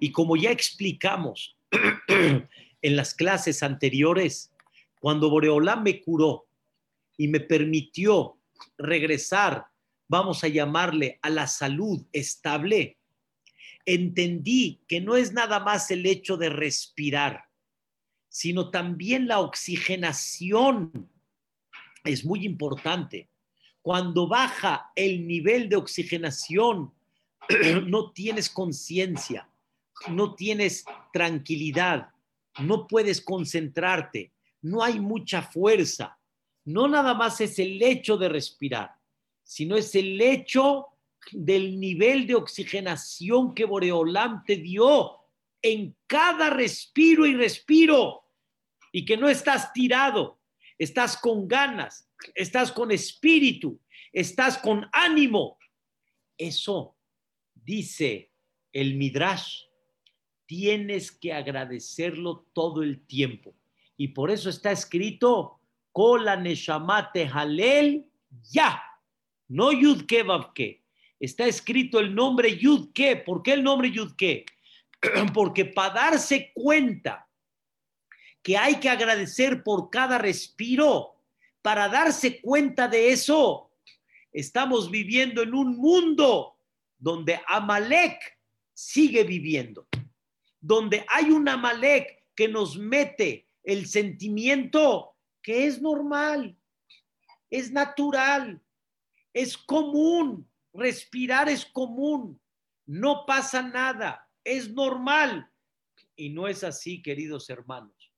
[0.00, 1.56] Y como ya explicamos
[2.08, 4.52] en las clases anteriores,
[4.98, 6.48] cuando Boreolán me curó
[7.16, 8.38] y me permitió
[8.76, 9.66] regresar,
[10.08, 12.98] vamos a llamarle a la salud estable,
[13.86, 17.44] entendí que no es nada más el hecho de respirar,
[18.28, 21.08] sino también la oxigenación
[22.02, 23.28] es muy importante.
[23.82, 26.92] Cuando baja el nivel de oxigenación,
[27.86, 29.48] no tienes conciencia,
[30.08, 32.10] no tienes tranquilidad,
[32.60, 36.18] no puedes concentrarte, no hay mucha fuerza.
[36.64, 38.94] No nada más es el hecho de respirar,
[39.42, 40.88] sino es el hecho
[41.32, 45.16] del nivel de oxigenación que Boreolam te dio
[45.62, 48.24] en cada respiro y respiro
[48.92, 50.38] y que no estás tirado,
[50.78, 53.80] estás con ganas, estás con espíritu,
[54.12, 55.58] estás con ánimo.
[56.36, 56.96] Eso
[57.54, 58.32] dice
[58.72, 59.64] el Midrash,
[60.46, 63.54] tienes que agradecerlo todo el tiempo.
[63.96, 65.60] Y por eso está escrito,
[65.92, 68.06] Kola Neshamate Halel
[68.50, 68.82] Ya,
[69.48, 70.84] no Yudke Babke.
[71.18, 73.16] Está escrito el nombre Yudke.
[73.16, 74.46] ¿Por qué el nombre Yudke?
[75.34, 77.28] Porque para darse cuenta
[78.42, 81.19] que hay que agradecer por cada respiro,
[81.62, 83.70] para darse cuenta de eso,
[84.32, 86.56] estamos viviendo en un mundo
[86.98, 88.38] donde Amalek
[88.72, 89.88] sigue viviendo,
[90.60, 96.56] donde hay un Amalek que nos mete el sentimiento que es normal,
[97.50, 98.62] es natural,
[99.32, 102.40] es común, respirar es común,
[102.86, 105.50] no pasa nada, es normal.
[106.16, 108.12] Y no es así, queridos hermanos,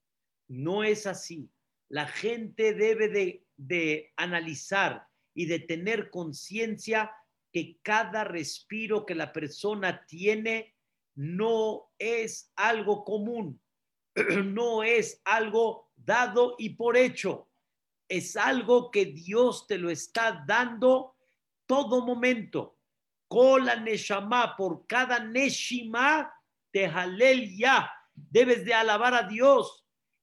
[0.48, 1.48] no es así.
[1.92, 7.12] La gente debe de, de analizar y de tener conciencia
[7.52, 10.74] que cada respiro que la persona tiene
[11.14, 13.60] no es algo común,
[14.44, 17.50] no es algo dado y por hecho,
[18.08, 21.16] es algo que Dios te lo está dando
[21.66, 22.78] todo momento.
[23.28, 26.32] Kola Neshama, por cada Neshima,
[26.70, 29.81] te halel ya, debes de alabar a Dios.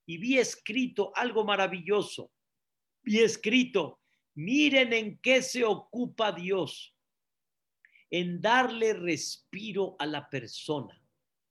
[0.10, 2.32] Y vi escrito algo maravilloso.
[3.04, 4.02] Vi escrito,
[4.34, 6.96] miren en qué se ocupa Dios
[8.10, 11.00] en darle respiro a la persona.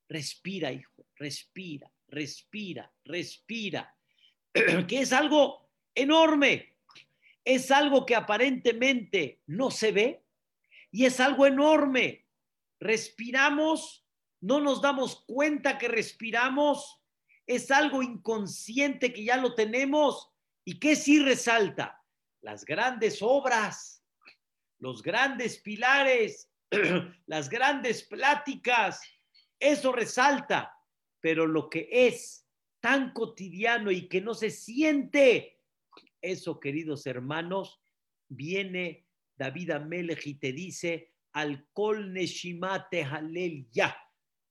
[0.08, 3.96] Respira, hijo, respira, respira, respira,
[4.88, 6.74] que es algo enorme,
[7.44, 10.24] es algo que aparentemente no se ve
[10.90, 12.26] y es algo enorme.
[12.80, 14.04] Respiramos,
[14.40, 16.97] no nos damos cuenta que respiramos,
[17.48, 20.30] es algo inconsciente que ya lo tenemos.
[20.64, 22.00] Y que sí resalta
[22.42, 24.04] las grandes obras,
[24.78, 26.48] los grandes pilares
[27.26, 29.00] las grandes pláticas,
[29.58, 30.74] eso resalta,
[31.20, 32.46] pero lo que es
[32.80, 35.60] tan cotidiano y que no se siente,
[36.20, 37.80] eso, queridos hermanos,
[38.28, 43.96] viene David Amelech y te dice, al kol neshimate halel ya,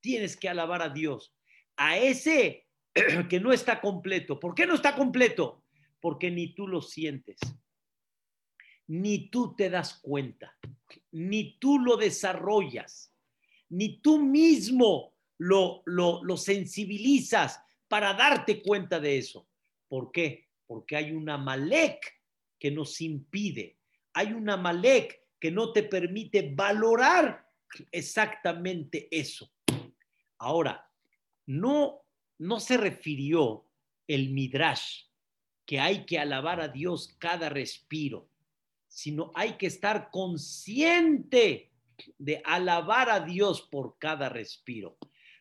[0.02, 1.36] tienes que alabar a Dios.
[1.76, 2.67] A ese
[3.30, 4.40] que no está completo.
[4.40, 5.64] ¿Por qué no está completo?
[6.00, 7.40] Porque ni tú lo sientes,
[8.88, 10.58] ni tú te das cuenta,
[11.12, 13.14] ni tú lo desarrollas,
[13.70, 19.48] ni tú mismo lo, lo, sensibilizas para darte cuenta de eso.
[19.88, 20.48] ¿Por qué?
[20.66, 22.00] Porque hay una malek
[22.60, 23.78] que nos impide,
[24.14, 27.48] hay una malek que no te permite valorar
[27.92, 29.52] exactamente eso.
[30.40, 30.90] Ahora,
[31.46, 32.07] no,
[32.38, 33.66] no se refirió
[34.08, 35.04] el Midrash
[35.66, 38.30] que hay que alabar a Dios cada respiro,
[38.88, 41.72] sino hay que estar consciente
[42.18, 44.98] de alabar a Dios por cada respiro.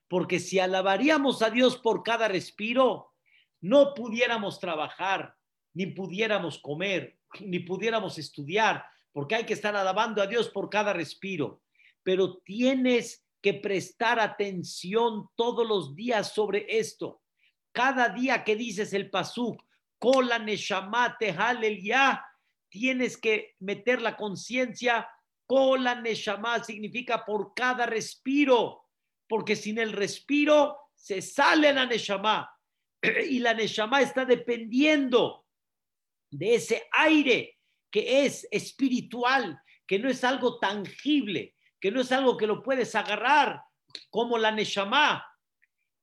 [0.08, 3.12] Porque si alabaríamos a Dios por cada respiro,
[3.60, 5.36] no pudiéramos trabajar,
[5.74, 10.92] ni pudiéramos comer, ni pudiéramos estudiar, porque hay que estar alabando a Dios por cada
[10.92, 11.62] respiro.
[12.02, 17.22] Pero tienes que prestar atención todos los días sobre esto.
[17.72, 19.62] Cada día que dices el pasuk,
[19.98, 21.34] kola neshamate
[22.68, 25.08] tienes que meter la conciencia.
[25.46, 28.84] Kola neshama significa por cada respiro,
[29.28, 32.50] porque sin el respiro se sale la neshama
[33.30, 35.46] y la neshama está dependiendo
[36.30, 37.58] de ese aire
[37.90, 42.94] que es espiritual, que no es algo tangible, que no es algo que lo puedes
[42.94, 43.62] agarrar
[44.10, 45.24] como la Neshama.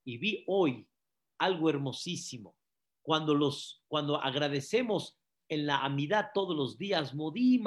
[0.06, 0.88] Y vi hoy
[1.38, 2.56] algo hermosísimo.
[3.02, 5.20] Cuando, los, cuando agradecemos
[5.50, 7.66] en la amidad todos los días, Modim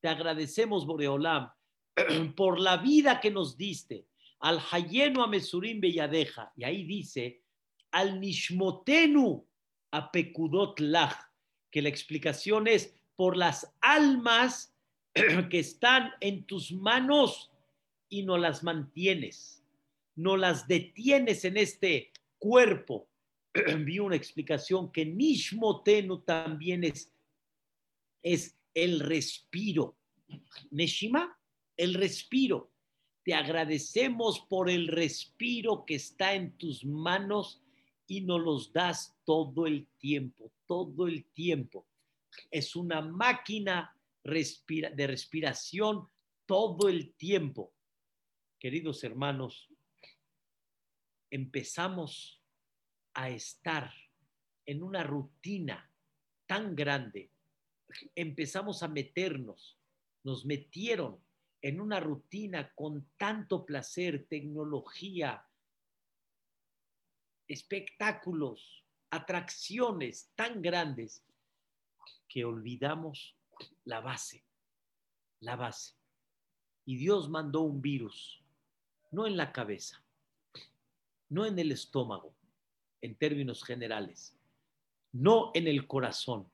[0.00, 1.52] te agradecemos, Boreolam,
[2.36, 4.06] por la vida que nos diste.
[4.40, 6.52] Al Hayenu Amesurim Belladeja.
[6.56, 7.42] Y ahí dice,
[7.90, 9.46] al Nishmotenu
[9.90, 11.16] Apekudot Lach,
[11.70, 14.74] que la explicación es por las almas
[15.50, 17.50] que están en tus manos
[18.08, 19.64] y no las mantienes,
[20.14, 23.08] no las detienes en este cuerpo.
[23.84, 27.12] Vi una explicación que Nishmotenu también es,
[28.22, 29.96] es el respiro.
[30.70, 31.36] Neshima,
[31.76, 32.70] el respiro.
[33.24, 37.62] Te agradecemos por el respiro que está en tus manos
[38.06, 41.86] y nos los das todo el tiempo, todo el tiempo.
[42.50, 43.94] Es una máquina
[44.24, 46.08] de respiración
[46.46, 47.74] todo el tiempo.
[48.58, 49.68] Queridos hermanos,
[51.30, 52.42] empezamos
[53.14, 53.92] a estar
[54.66, 55.90] en una rutina
[56.46, 57.30] tan grande,
[58.14, 59.78] empezamos a meternos,
[60.22, 61.22] nos metieron
[61.62, 65.46] en una rutina con tanto placer, tecnología,
[67.48, 71.24] espectáculos, atracciones tan grandes
[72.28, 73.36] que olvidamos
[73.84, 74.44] la base,
[75.40, 75.94] la base.
[76.84, 78.42] Y Dios mandó un virus,
[79.10, 80.02] no en la cabeza,
[81.28, 82.34] no en el estómago,
[83.00, 84.36] en términos generales,
[85.12, 86.50] no en el corazón,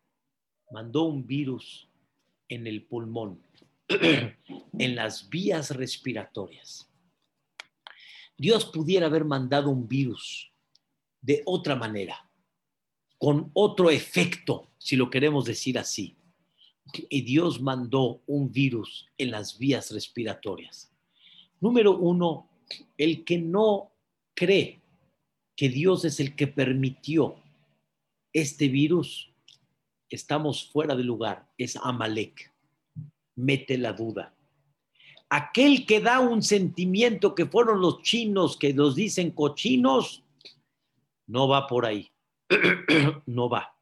[0.70, 1.88] mandó un virus
[2.48, 3.42] en el pulmón,
[3.88, 6.90] en las vías respiratorias.
[8.36, 10.52] Dios pudiera haber mandado un virus
[11.20, 12.30] de otra manera,
[13.18, 16.16] con otro efecto, si lo queremos decir así
[17.08, 20.92] y Dios mandó un virus en las vías respiratorias.
[21.60, 22.48] Número uno,
[22.96, 23.92] el que no
[24.34, 24.80] cree
[25.56, 27.36] que Dios es el que permitió
[28.32, 29.32] este virus,
[30.10, 32.52] estamos fuera de lugar, es Amalek.
[33.34, 34.34] Mete la duda.
[35.28, 40.22] Aquel que da un sentimiento que fueron los chinos que los dicen cochinos,
[41.26, 42.10] no va por ahí.
[43.26, 43.74] no va.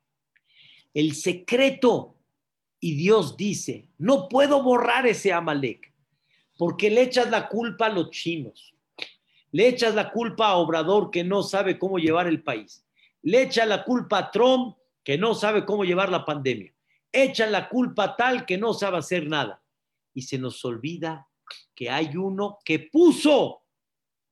[0.94, 2.13] El secreto
[2.84, 5.90] y Dios dice, no puedo borrar ese Amalek,
[6.58, 8.74] porque le echas la culpa a los chinos,
[9.52, 12.86] le echas la culpa a Obrador que no sabe cómo llevar el país,
[13.22, 16.74] le echas la culpa a Trump que no sabe cómo llevar la pandemia,
[17.10, 19.62] echan la culpa a tal que no sabe hacer nada.
[20.12, 21.26] Y se nos olvida
[21.74, 23.62] que hay uno que puso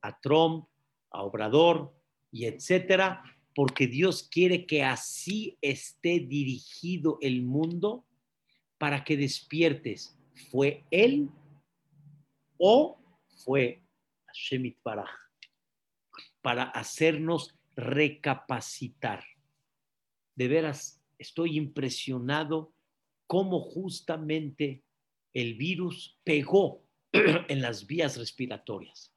[0.03, 0.67] a Trump,
[1.11, 1.95] a Obrador
[2.31, 3.25] y etcétera,
[3.55, 8.05] porque Dios quiere que así esté dirigido el mundo
[8.83, 10.19] para que despiertes,
[10.51, 11.31] ¿fue él
[12.59, 12.99] o
[13.45, 13.81] fue
[14.35, 15.09] Shemit Baraj?
[16.41, 19.25] Para hacernos recapacitar.
[20.35, 22.75] De veras, estoy impresionado
[23.29, 24.83] cómo justamente
[25.33, 29.15] el virus pegó en las vías respiratorias,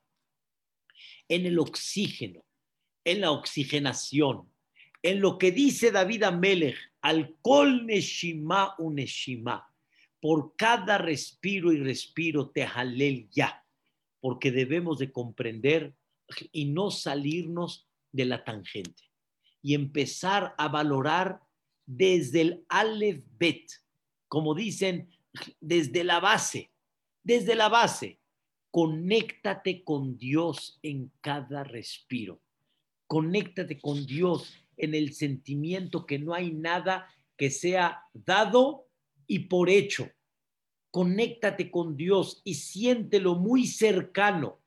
[1.27, 2.45] en el oxígeno,
[3.03, 4.47] en la oxigenación,
[5.05, 9.71] en lo que dice David Amelech, alcohol neshima uneshima,
[10.19, 13.63] por cada respiro y respiro te jalel ya,
[14.19, 15.93] porque debemos de comprender
[16.51, 19.03] y no salirnos de la tangente
[19.61, 21.39] y empezar a valorar
[21.85, 23.69] desde el Aleph Bet,
[24.27, 25.11] como dicen,
[25.61, 26.71] desde la base,
[27.21, 28.19] desde la base.
[28.71, 32.41] Conéctate con Dios en cada respiro.
[33.05, 37.07] Conéctate con Dios en el sentimiento que no hay nada
[37.37, 38.87] que sea dado
[39.27, 40.09] y por hecho.
[40.91, 44.59] Conéctate con Dios y siéntelo muy cercano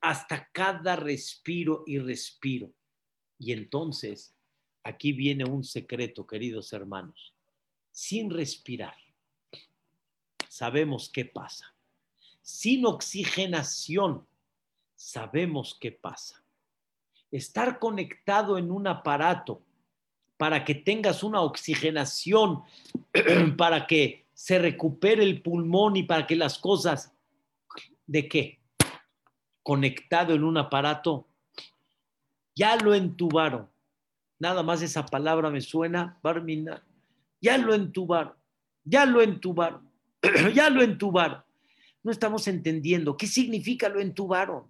[0.00, 2.72] hasta cada respiro y respiro.
[3.38, 4.34] Y entonces,
[4.82, 7.34] aquí viene un secreto, queridos hermanos.
[7.92, 8.96] Sin respirar,
[10.48, 11.74] sabemos qué pasa.
[12.42, 14.26] Sin oxigenación,
[14.96, 16.42] sabemos qué pasa.
[17.30, 19.62] Estar conectado en un aparato
[20.36, 22.62] para que tengas una oxigenación,
[23.58, 27.12] para que se recupere el pulmón y para que las cosas,
[28.06, 28.58] ¿de qué?
[29.62, 31.26] Conectado en un aparato,
[32.54, 33.68] ya lo entubaron.
[34.38, 36.82] Nada más esa palabra me suena, Barmina.
[37.42, 38.32] Ya lo entubaron,
[38.82, 39.90] ya lo entubaron,
[40.54, 41.42] ya lo entubaron.
[42.02, 44.64] No estamos entendiendo qué significa lo entubaron.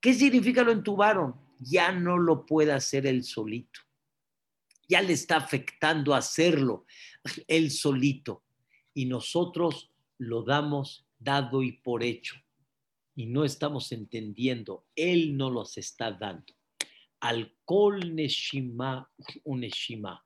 [0.00, 1.34] ¿Qué significa lo entubaron?
[1.58, 3.80] Ya no lo puede hacer él solito.
[4.88, 6.84] Ya le está afectando hacerlo
[7.48, 8.42] él solito
[8.92, 12.36] y nosotros lo damos dado y por hecho
[13.16, 16.52] y no estamos entendiendo, Él no los está dando.
[17.20, 19.08] Alcohol Neshima
[19.44, 20.24] Uneshima.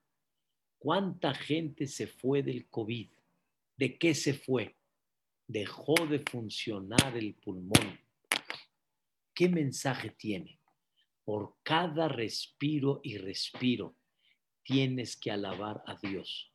[0.79, 3.11] ¿Cuánta gente se fue del COVID?
[3.77, 4.77] ¿De qué se fue?
[5.47, 8.01] Dejó de funcionar el pulmón.
[9.35, 10.58] ¿Qué mensaje tiene?
[11.29, 13.95] Por cada respiro y respiro
[14.63, 16.51] tienes que alabar a Dios.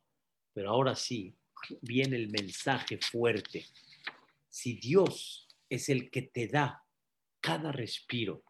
[0.52, 1.32] Pero ahora sí,
[1.80, 3.66] viene el mensaje fuerte.
[4.48, 6.84] Si Dios es el que te da
[7.40, 8.42] cada respiro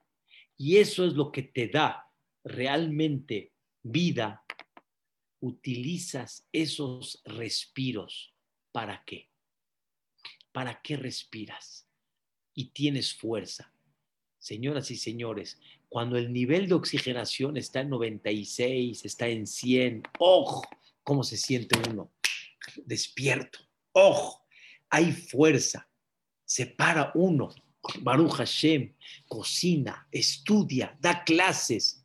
[0.57, 2.11] y eso es lo que te da
[2.43, 3.53] realmente
[3.83, 4.47] vida,
[5.41, 8.35] utilizas esos respiros.
[8.73, 9.29] ¿Para qué?
[10.53, 11.87] ¿Para qué respiras?
[12.55, 13.75] Y tienes fuerza.
[14.39, 15.59] Señoras y señores,
[15.95, 20.67] cuando el nivel de oxigenación está en 96, está en 100, ¡ojo!
[21.05, 22.13] ¿Cómo se siente uno?
[22.85, 23.61] despierto.
[23.93, 24.45] Ojo,
[24.91, 25.89] hay fuerza.
[26.45, 27.55] Se para uno.
[28.01, 28.97] Baruch Hashem,
[29.29, 32.05] cocina, estudia, da clases.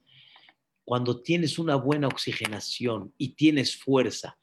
[0.85, 4.37] Cuando tienes una buena oxigenación y tienes fuerza,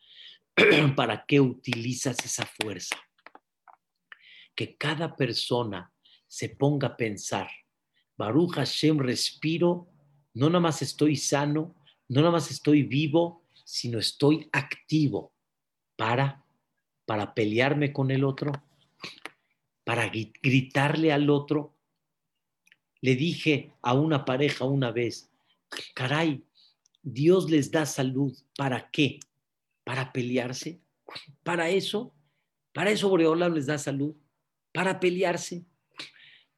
[0.97, 2.97] ¿para qué utilizas esa fuerza?
[4.57, 5.93] Que cada persona
[6.27, 7.49] se ponga a pensar,
[8.17, 9.89] Baruch Hashem, respiro,
[10.35, 11.75] no nada más estoy sano,
[12.09, 15.33] no nada más estoy vivo, sino estoy activo
[15.97, 16.45] para,
[17.05, 18.53] para pelearme con el otro,
[19.85, 21.75] para gritarle al otro.
[23.01, 25.31] Le dije a una pareja una vez,
[25.95, 26.43] caray,
[27.03, 29.21] Dios les da salud, ¿para qué?
[29.85, 30.81] ¿Para pelearse?
[31.43, 32.13] ¿Para eso?
[32.73, 34.15] ¿Para eso Boreola les da salud?
[34.73, 35.65] ¿Para pelearse?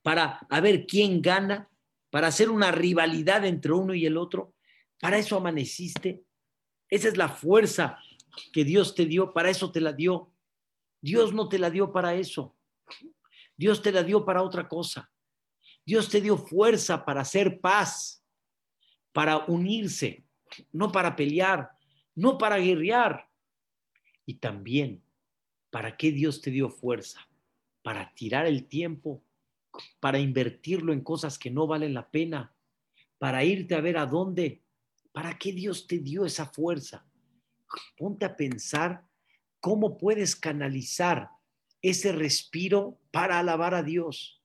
[0.02, 1.68] ¿Para ver quién gana?
[2.10, 4.54] ¿Para hacer una rivalidad entre uno y el otro?
[5.00, 6.24] ¿Para eso amaneciste?
[6.88, 7.98] Esa es la fuerza
[8.52, 10.32] que Dios te dio, para eso te la dio.
[11.00, 12.56] Dios no te la dio para eso.
[13.56, 15.10] Dios te la dio para otra cosa.
[15.84, 18.22] Dios te dio fuerza para hacer paz,
[19.12, 20.24] para unirse,
[20.72, 21.70] no para pelear,
[22.14, 23.28] no para guerrear.
[24.26, 25.02] Y también,
[25.70, 27.26] ¿para qué Dios te dio fuerza?
[27.82, 29.24] Para tirar el tiempo,
[30.00, 32.54] para invertirlo en cosas que no valen la pena,
[33.18, 34.62] para irte a ver a dónde.
[35.12, 37.08] ¿Para qué Dios te dio esa fuerza?
[37.96, 39.04] ponte a pensar
[39.60, 41.30] cómo puedes canalizar
[41.82, 44.42] ese respiro para alabar a Dios.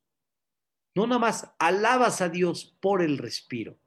[0.96, 3.80] No nada más alabas a Dios por el respiro,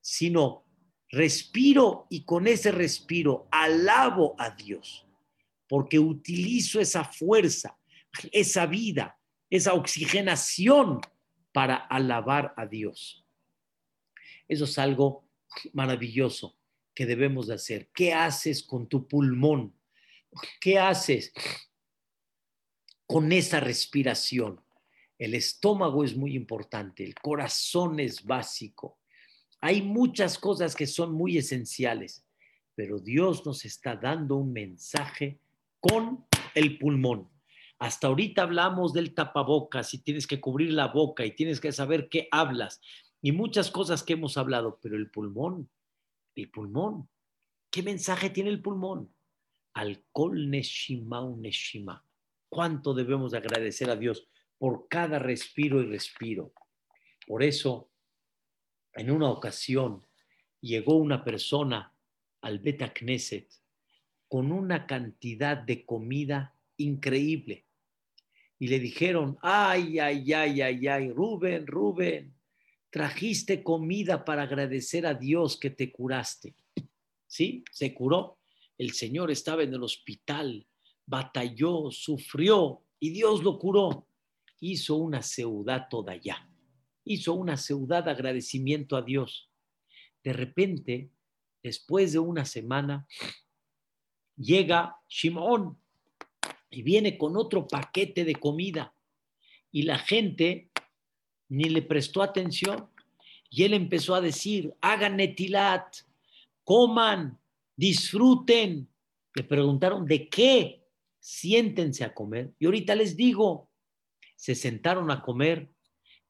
[0.00, 0.64] sino
[1.10, 5.06] respiro y con ese respiro alabo a Dios,
[5.68, 7.78] porque utilizo esa fuerza,
[8.32, 9.17] esa vida,
[9.50, 11.00] esa oxigenación
[11.52, 13.24] para alabar a Dios.
[14.46, 15.28] Eso es algo
[15.72, 16.58] maravilloso
[16.94, 17.90] que debemos de hacer.
[17.94, 19.74] ¿Qué haces con tu pulmón?
[20.60, 21.32] ¿Qué haces
[23.06, 24.60] con esa respiración?
[25.18, 28.98] El estómago es muy importante, el corazón es básico.
[29.60, 32.24] Hay muchas cosas que son muy esenciales,
[32.74, 35.40] pero Dios nos está dando un mensaje
[35.80, 36.24] con
[36.54, 37.28] el pulmón.
[37.78, 42.08] Hasta ahorita hablamos del tapabocas y tienes que cubrir la boca y tienes que saber
[42.08, 42.80] qué hablas
[43.20, 45.68] y muchas cosas que hemos hablado, pero el pulmón,
[46.34, 47.08] el pulmón,
[47.70, 49.12] ¿qué mensaje tiene el pulmón?
[49.74, 52.04] Alcohol neshima neshima.
[52.48, 56.52] ¿Cuánto debemos agradecer a Dios por cada respiro y respiro?
[57.26, 57.90] Por eso,
[58.94, 60.06] en una ocasión,
[60.60, 61.92] llegó una persona
[62.40, 63.48] al Beta Knesset
[64.28, 67.67] con una cantidad de comida increíble.
[68.58, 72.34] Y le dijeron, ay, ay, ay, ay, ay, Rubén, Rubén,
[72.90, 76.54] trajiste comida para agradecer a Dios que te curaste.
[77.26, 77.64] ¿Sí?
[77.70, 78.38] Se curó.
[78.76, 80.66] El Señor estaba en el hospital,
[81.06, 84.06] batalló, sufrió y Dios lo curó.
[84.60, 86.48] Hizo una ciudad toda allá.
[87.04, 89.50] Hizo una ciudad de agradecimiento a Dios.
[90.22, 91.10] De repente,
[91.62, 93.06] después de una semana,
[94.36, 95.80] llega Shimón
[96.70, 98.94] y viene con otro paquete de comida.
[99.70, 100.70] Y la gente
[101.48, 102.88] ni le prestó atención.
[103.50, 105.96] Y él empezó a decir, hagan netilat,
[106.64, 107.38] coman,
[107.76, 108.88] disfruten.
[109.34, 110.84] Le preguntaron, ¿de qué?
[111.18, 112.52] Siéntense a comer.
[112.58, 113.70] Y ahorita les digo,
[114.36, 115.70] se sentaron a comer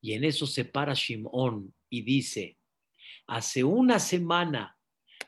[0.00, 2.56] y en eso se para Shimón y dice,
[3.26, 4.78] hace una semana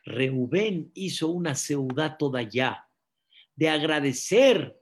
[0.04, 2.88] Reubén hizo una ciudad toda allá
[3.54, 4.79] de agradecer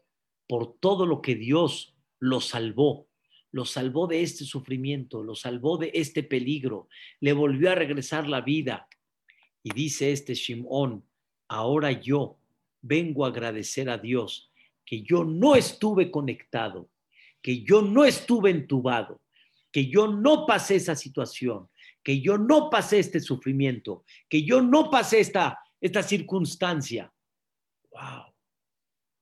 [0.49, 3.09] por todo lo que Dios lo salvó,
[3.53, 6.88] lo salvó de este sufrimiento, lo salvó de este peligro,
[7.20, 8.88] le volvió a regresar la vida.
[9.62, 11.05] Y dice este Shimón,
[11.49, 12.38] ahora yo
[12.80, 14.51] vengo a agradecer a Dios
[14.84, 16.90] que yo no estuve conectado,
[17.42, 19.20] que yo no estuve entubado,
[19.70, 21.68] que yo no pasé esa situación,
[22.03, 27.12] que yo no pasé este sufrimiento, que yo no pasé esta, esta circunstancia.
[27.90, 28.38] ¡Wow!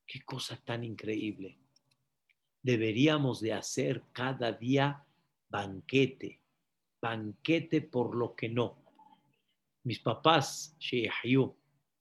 [0.07, 1.59] ¡Qué cosa tan increíble!
[2.62, 5.04] Deberíamos de hacer cada día
[5.48, 6.40] banquete,
[7.00, 8.82] banquete por lo que no.
[9.84, 11.12] Mis papás, Sheikh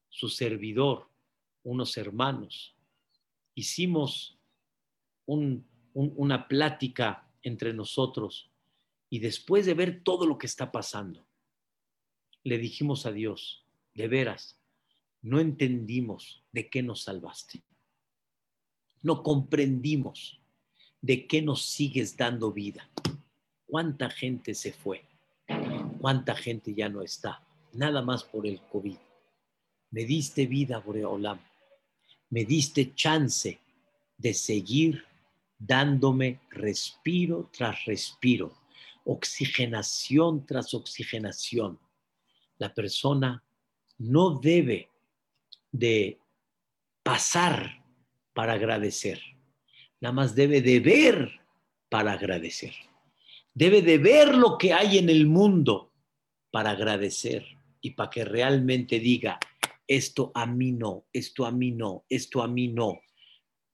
[0.09, 1.09] su servidor,
[1.63, 2.75] unos hermanos,
[3.53, 4.39] hicimos
[5.25, 8.49] una plática entre nosotros
[9.09, 11.27] y después de ver todo lo que está pasando,
[12.43, 14.59] le dijimos a Dios, de veras,
[15.21, 17.63] no entendimos de qué nos salvaste.
[19.05, 20.39] No comprendimos
[20.99, 22.89] de qué nos sigues dando vida.
[23.67, 25.05] ¿Cuánta gente se fue?
[25.99, 27.41] ¿Cuánta gente ya no está?
[27.73, 28.97] Nada más por el COVID.
[29.91, 31.39] Me diste vida, Boreolam.
[32.31, 33.59] Me diste chance
[34.17, 35.05] de seguir
[35.59, 38.65] dándome respiro tras respiro
[39.05, 41.79] oxigenación tras oxigenación.
[42.57, 43.43] La persona
[43.99, 44.89] no debe
[45.71, 46.19] de
[47.03, 47.84] pasar
[48.35, 49.19] para agradecer,
[50.01, 51.39] nada más debe de ver
[51.89, 52.73] para agradecer.
[53.53, 55.93] Debe de ver lo que hay en el mundo
[56.51, 57.45] para agradecer
[57.79, 59.39] y para que realmente diga,
[59.87, 62.99] esto a mí no, esto a mí no, esto a mí no.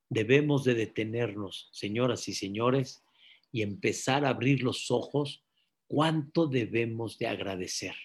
[0.10, 3.04] Debemos de detenernos, señoras y señores,
[3.52, 5.44] y empezar a abrir los ojos,
[5.88, 7.96] cuánto debemos de agradecer,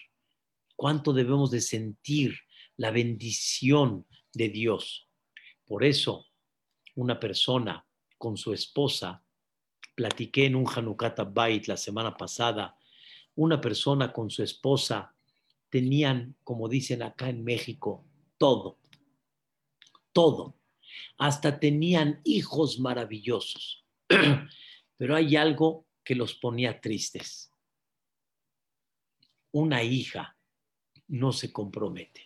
[0.75, 2.35] cuánto debemos de sentir
[2.77, 5.07] la bendición de Dios.
[5.65, 6.26] Por eso,
[6.97, 7.85] una persona
[8.17, 9.23] con su esposa,
[9.93, 12.75] platiqué en un Hanukata Bait la semana pasada,
[13.35, 15.13] una persona con su esposa
[15.69, 18.03] tenían, como dicen acá en México,
[18.39, 18.79] todo,
[20.11, 20.55] todo.
[21.19, 23.85] Hasta tenían hijos maravillosos.
[24.97, 27.51] pero hay algo que los ponía tristes.
[29.51, 30.35] Una hija
[31.07, 32.23] no se compromete.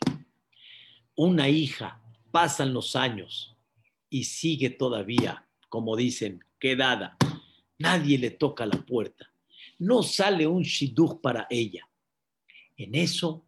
[1.15, 2.01] Una hija,
[2.31, 3.50] pasan los años
[4.11, 7.17] y sigue todavía, como dicen, quedada.
[7.79, 9.33] Nadie le toca la puerta.
[9.79, 11.89] No sale un shidduch para ella.
[12.77, 13.43] En eso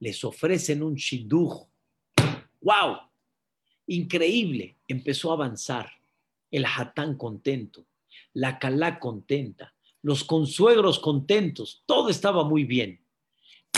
[0.00, 1.68] les ofrecen un shidduch.
[2.60, 2.96] ¡Wow!
[3.86, 4.74] Increíble.
[4.88, 5.88] Empezó a avanzar.
[6.50, 7.86] El hatán contento
[8.36, 13.00] la calá contenta, los consuegros contentos, todo estaba muy bien.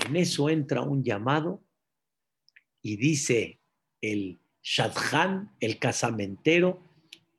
[0.05, 1.62] En eso entra un llamado
[2.82, 3.61] y dice
[4.01, 6.83] el Shadchan, el casamentero,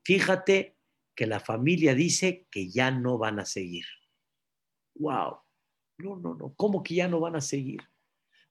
[0.03, 0.75] fíjate
[1.15, 3.85] que la familia dice que ya no van a seguir.
[4.95, 5.39] ¡Wow!
[5.97, 7.81] No, no, no, ¿cómo que ya no van a seguir?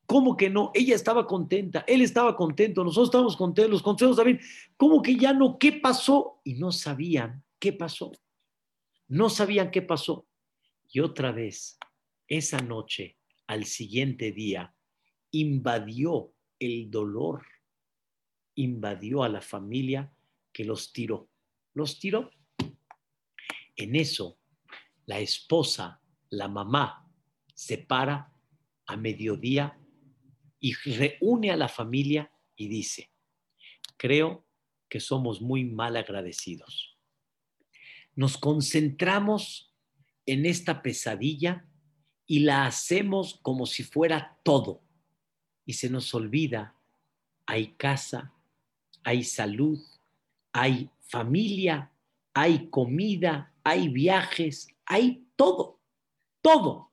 [0.06, 0.70] ¿Cómo que no?
[0.74, 4.40] Ella estaba contenta, él estaba contento, nosotros estábamos contentos, los consejos también.
[4.76, 5.58] ¿Cómo que ya no?
[5.58, 6.40] ¿Qué pasó?
[6.44, 8.12] Y no sabían qué pasó.
[9.06, 10.26] No sabían qué pasó.
[10.90, 11.78] Y otra vez,
[12.26, 14.74] esa noche, al siguiente día,
[15.30, 17.44] invadió el dolor,
[18.58, 20.12] invadió a la familia
[20.52, 21.30] que los tiró.
[21.74, 22.30] Los tiró.
[23.76, 24.38] En eso,
[25.06, 27.08] la esposa, la mamá,
[27.54, 28.32] se para
[28.86, 29.78] a mediodía
[30.58, 33.12] y reúne a la familia y dice,
[33.96, 34.44] creo
[34.88, 36.98] que somos muy mal agradecidos.
[38.16, 39.72] Nos concentramos
[40.26, 41.68] en esta pesadilla
[42.26, 44.82] y la hacemos como si fuera todo.
[45.64, 46.74] Y se nos olvida,
[47.46, 48.34] hay casa,
[49.08, 49.80] hay salud,
[50.52, 51.90] hay familia,
[52.34, 55.80] hay comida, hay viajes, hay todo,
[56.42, 56.90] todo.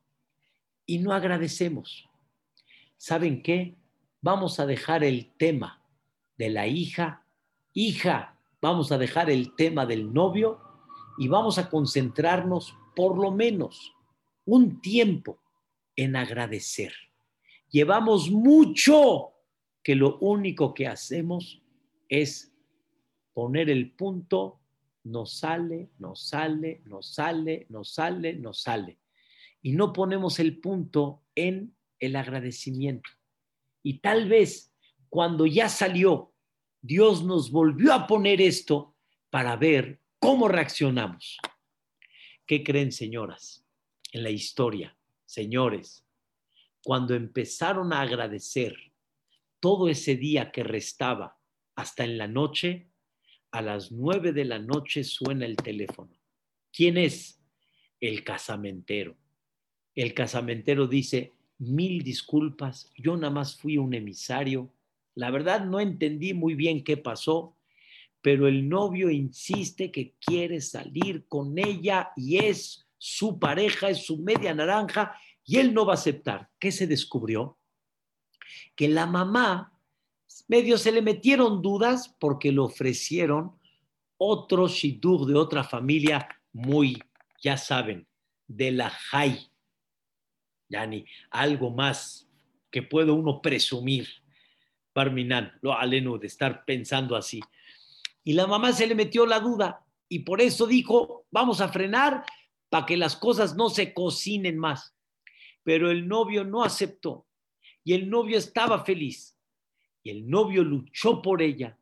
[0.85, 2.07] Y no agradecemos.
[2.95, 3.75] ¿Saben qué?
[4.21, 5.83] Vamos a dejar el tema
[6.37, 7.25] de la hija,
[7.73, 10.61] hija, vamos a dejar el tema del novio
[11.17, 13.93] y vamos a concentrarnos por lo menos
[14.45, 15.37] un tiempo
[15.97, 16.93] en agradecer.
[17.69, 19.33] Llevamos mucho
[19.83, 21.61] que lo único que hacemos
[22.09, 22.53] es
[23.33, 24.59] poner el punto,
[25.03, 28.99] nos sale, nos sale, nos sale, nos sale, nos sale.
[29.61, 33.09] Y no ponemos el punto en el agradecimiento.
[33.83, 34.73] Y tal vez
[35.09, 36.33] cuando ya salió,
[36.81, 38.95] Dios nos volvió a poner esto
[39.29, 41.37] para ver cómo reaccionamos.
[42.45, 43.65] ¿Qué creen, señoras?
[44.15, 46.05] en la historia, señores,
[46.81, 48.93] cuando empezaron a agradecer
[49.59, 51.37] todo ese día que restaba
[51.75, 52.89] hasta en la noche,
[53.51, 56.11] a las nueve de la noche suena el teléfono.
[56.71, 57.41] ¿Quién es?
[57.99, 59.15] El casamentero.
[59.93, 64.73] El casamentero dice, mil disculpas, yo nada más fui un emisario.
[65.13, 67.55] La verdad no entendí muy bien qué pasó,
[68.21, 74.17] pero el novio insiste que quiere salir con ella y es su pareja es su
[74.17, 75.15] media naranja
[75.45, 76.49] y él no va a aceptar.
[76.57, 77.59] ¿Qué se descubrió?
[78.75, 79.74] Que la mamá,
[80.47, 83.57] medio se le metieron dudas porque le ofrecieron
[84.17, 87.01] otro shidur de otra familia muy,
[87.41, 88.07] ya saben,
[88.47, 89.49] de la Jai.
[90.69, 92.29] Yani, algo más
[92.71, 94.07] que puede uno presumir.
[94.93, 97.41] Parminan, lo aleno de estar pensando así.
[98.23, 102.25] Y la mamá se le metió la duda y por eso dijo, vamos a frenar
[102.69, 104.95] para que las cosas no se cocinen más.
[105.63, 107.27] Pero el novio no aceptó
[107.83, 109.34] y el novio estaba feliz
[110.05, 111.79] y el novio luchó por ella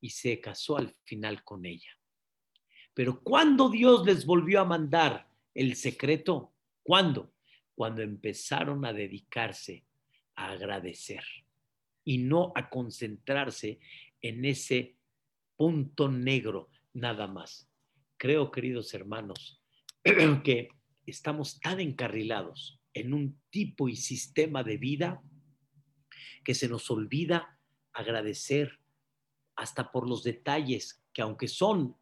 [0.00, 1.90] y se casó al final con ella.
[2.94, 6.54] Pero cuando Dios les volvió a mandar el secreto,
[6.84, 7.34] ¿cuándo?
[7.74, 9.84] Cuando empezaron a dedicarse
[10.36, 11.24] a agradecer
[12.04, 13.80] y no a concentrarse
[14.20, 14.96] en ese
[15.56, 17.68] punto negro nada más.
[18.18, 19.60] Creo, queridos hermanos,
[20.44, 20.68] que
[21.06, 25.20] estamos tan encarrilados en un tipo y sistema de vida
[26.44, 27.53] que se nos olvida
[27.94, 28.80] agradecer
[29.56, 31.96] hasta por los detalles que aunque son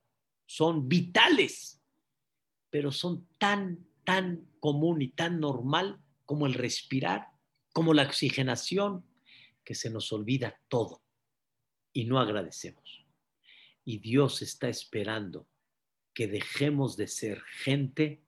[0.46, 1.80] son vitales,
[2.70, 7.28] pero son tan tan común y tan normal como el respirar,
[7.72, 9.04] como la oxigenación,
[9.64, 11.02] que se nos olvida todo
[11.92, 13.06] y no agradecemos.
[13.84, 15.46] Y Dios está esperando
[16.14, 18.22] que dejemos de ser gente,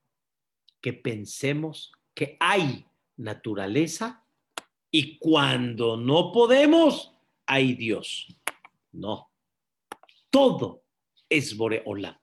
[0.81, 2.87] que pensemos que hay
[3.17, 4.25] naturaleza
[4.91, 7.14] y cuando no podemos,
[7.47, 8.27] hay Dios.
[8.93, 9.31] No.
[10.31, 10.85] Todo
[11.29, 12.21] es Boreola.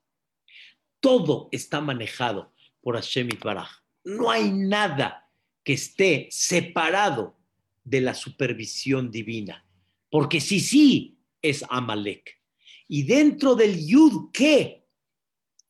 [1.00, 3.70] Todo está manejado por Hashem Baraj.
[4.04, 5.30] No hay nada
[5.64, 7.38] que esté separado
[7.84, 9.66] de la supervisión divina.
[10.10, 12.42] Porque si sí, es Amalek.
[12.88, 14.82] Y dentro del Yud, ¿qué?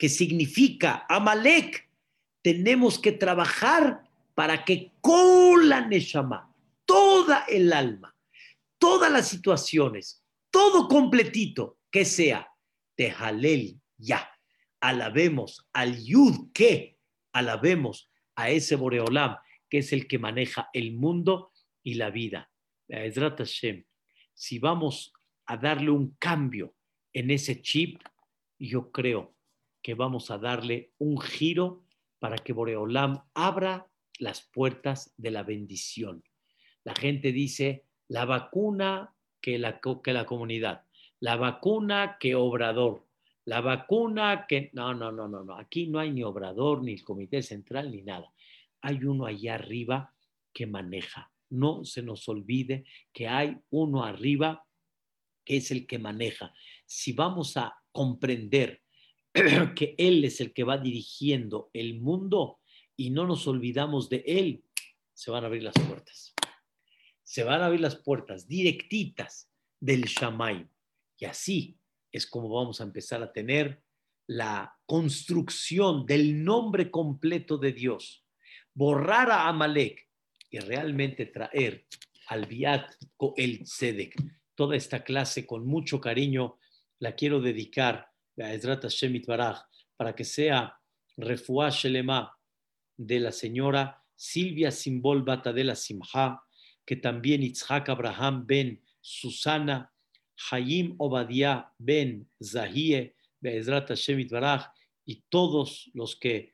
[0.01, 1.87] que significa Amalek,
[2.41, 4.01] tenemos que trabajar
[4.33, 6.51] para que con la Neshama,
[6.87, 8.15] toda el alma,
[8.81, 12.51] todas las situaciones, todo completito, que sea
[12.95, 14.27] Tejalel ya,
[14.79, 16.97] alabemos al Yud que,
[17.31, 19.37] alabemos a ese Boreolam,
[19.69, 21.51] que es el que maneja el mundo
[21.83, 22.51] y la vida.
[24.33, 25.13] Si vamos
[25.45, 26.73] a darle un cambio
[27.13, 28.01] en ese chip,
[28.57, 29.35] yo creo
[29.83, 31.85] que vamos a darle un giro
[32.17, 36.23] para que Boreolam abra las puertas de la bendición.
[36.83, 40.83] La gente dice, la vacuna que la, que la comunidad,
[41.21, 43.07] la vacuna que obrador,
[43.45, 44.69] la vacuna que...
[44.73, 45.55] No, no, no, no, no.
[45.55, 48.33] Aquí no hay ni obrador, ni el comité central, ni nada.
[48.81, 50.13] Hay uno allá arriba
[50.51, 51.31] que maneja.
[51.49, 52.83] No se nos olvide
[53.13, 54.65] que hay uno arriba
[55.45, 56.53] que es el que maneja.
[56.85, 58.81] Si vamos a comprender
[59.73, 62.59] que Él es el que va dirigiendo el mundo
[62.97, 64.65] y no nos olvidamos de Él,
[65.13, 66.35] se van a abrir las puertas.
[67.31, 70.67] Se van a abrir las puertas directitas del Shamay.
[71.17, 71.79] Y así
[72.11, 73.81] es como vamos a empezar a tener
[74.27, 78.25] la construcción del nombre completo de Dios,
[78.73, 80.09] borrar a Amalek
[80.49, 81.85] y realmente traer
[82.27, 82.95] al Biat
[83.37, 84.13] el Tzedek.
[84.53, 86.57] Toda esta clase con mucho cariño
[86.99, 88.11] la quiero dedicar
[88.41, 89.61] a Ezrat Hashem Baraj
[89.95, 90.77] para que sea
[91.15, 92.37] refuah shelema
[92.97, 96.43] de la señora Silvia Simbol Batadela Simha,
[96.91, 99.89] que también Itzhak Abraham ben Susana,
[100.51, 104.65] Hayim Obadiah ben Zahie, Be'ezrat Hashem Baraj,
[105.05, 106.53] y todos los que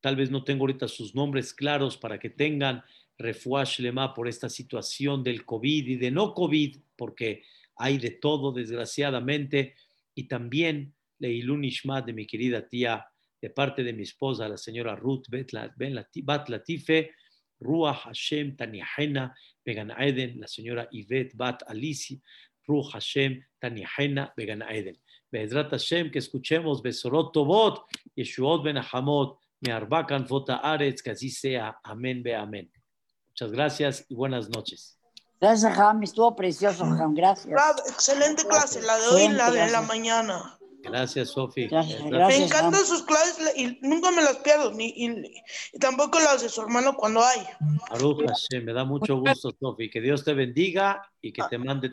[0.00, 2.82] tal vez no tengo ahorita sus nombres claros para que tengan
[3.18, 7.44] refuah shelema por esta situación del COVID y de no COVID, porque
[7.76, 9.76] hay de todo, desgraciadamente,
[10.12, 13.06] y también Leilun Ishmat de mi querida tía,
[13.40, 17.12] de parte de mi esposa, la señora Ruth Bat Latife,
[17.60, 19.36] Ruach Hashem Taniahena
[19.68, 22.18] Began Eden, la señora Yvette Bat Alisi,
[22.66, 24.96] Ruach Hashem Taniahena Began Eden.
[25.30, 27.84] Be'ezrat Hashem, que escuchemos Besorot Tobot,
[28.16, 31.78] Yeshuot Ben Ahamot, Me'arbakan Fota Aretz, que así sea.
[31.84, 32.72] Amén, be amén.
[33.28, 34.98] Muchas gracias y buenas noches.
[35.38, 36.02] Gracias, Jam.
[36.02, 37.14] Estuvo precioso, Jam.
[37.14, 37.54] Gracias.
[37.90, 40.57] excelente clase, la de hoy y la de la mañana.
[40.82, 41.68] Gracias, Sofi.
[41.68, 46.60] Me encantan sus clases y nunca me las pierdo, ni, y, tampoco las de su
[46.62, 47.40] hermano cuando hay.
[47.90, 48.32] Aruja,
[48.64, 49.90] me da mucho gusto, Sofi.
[49.90, 51.86] Que Dios te bendiga y que te mande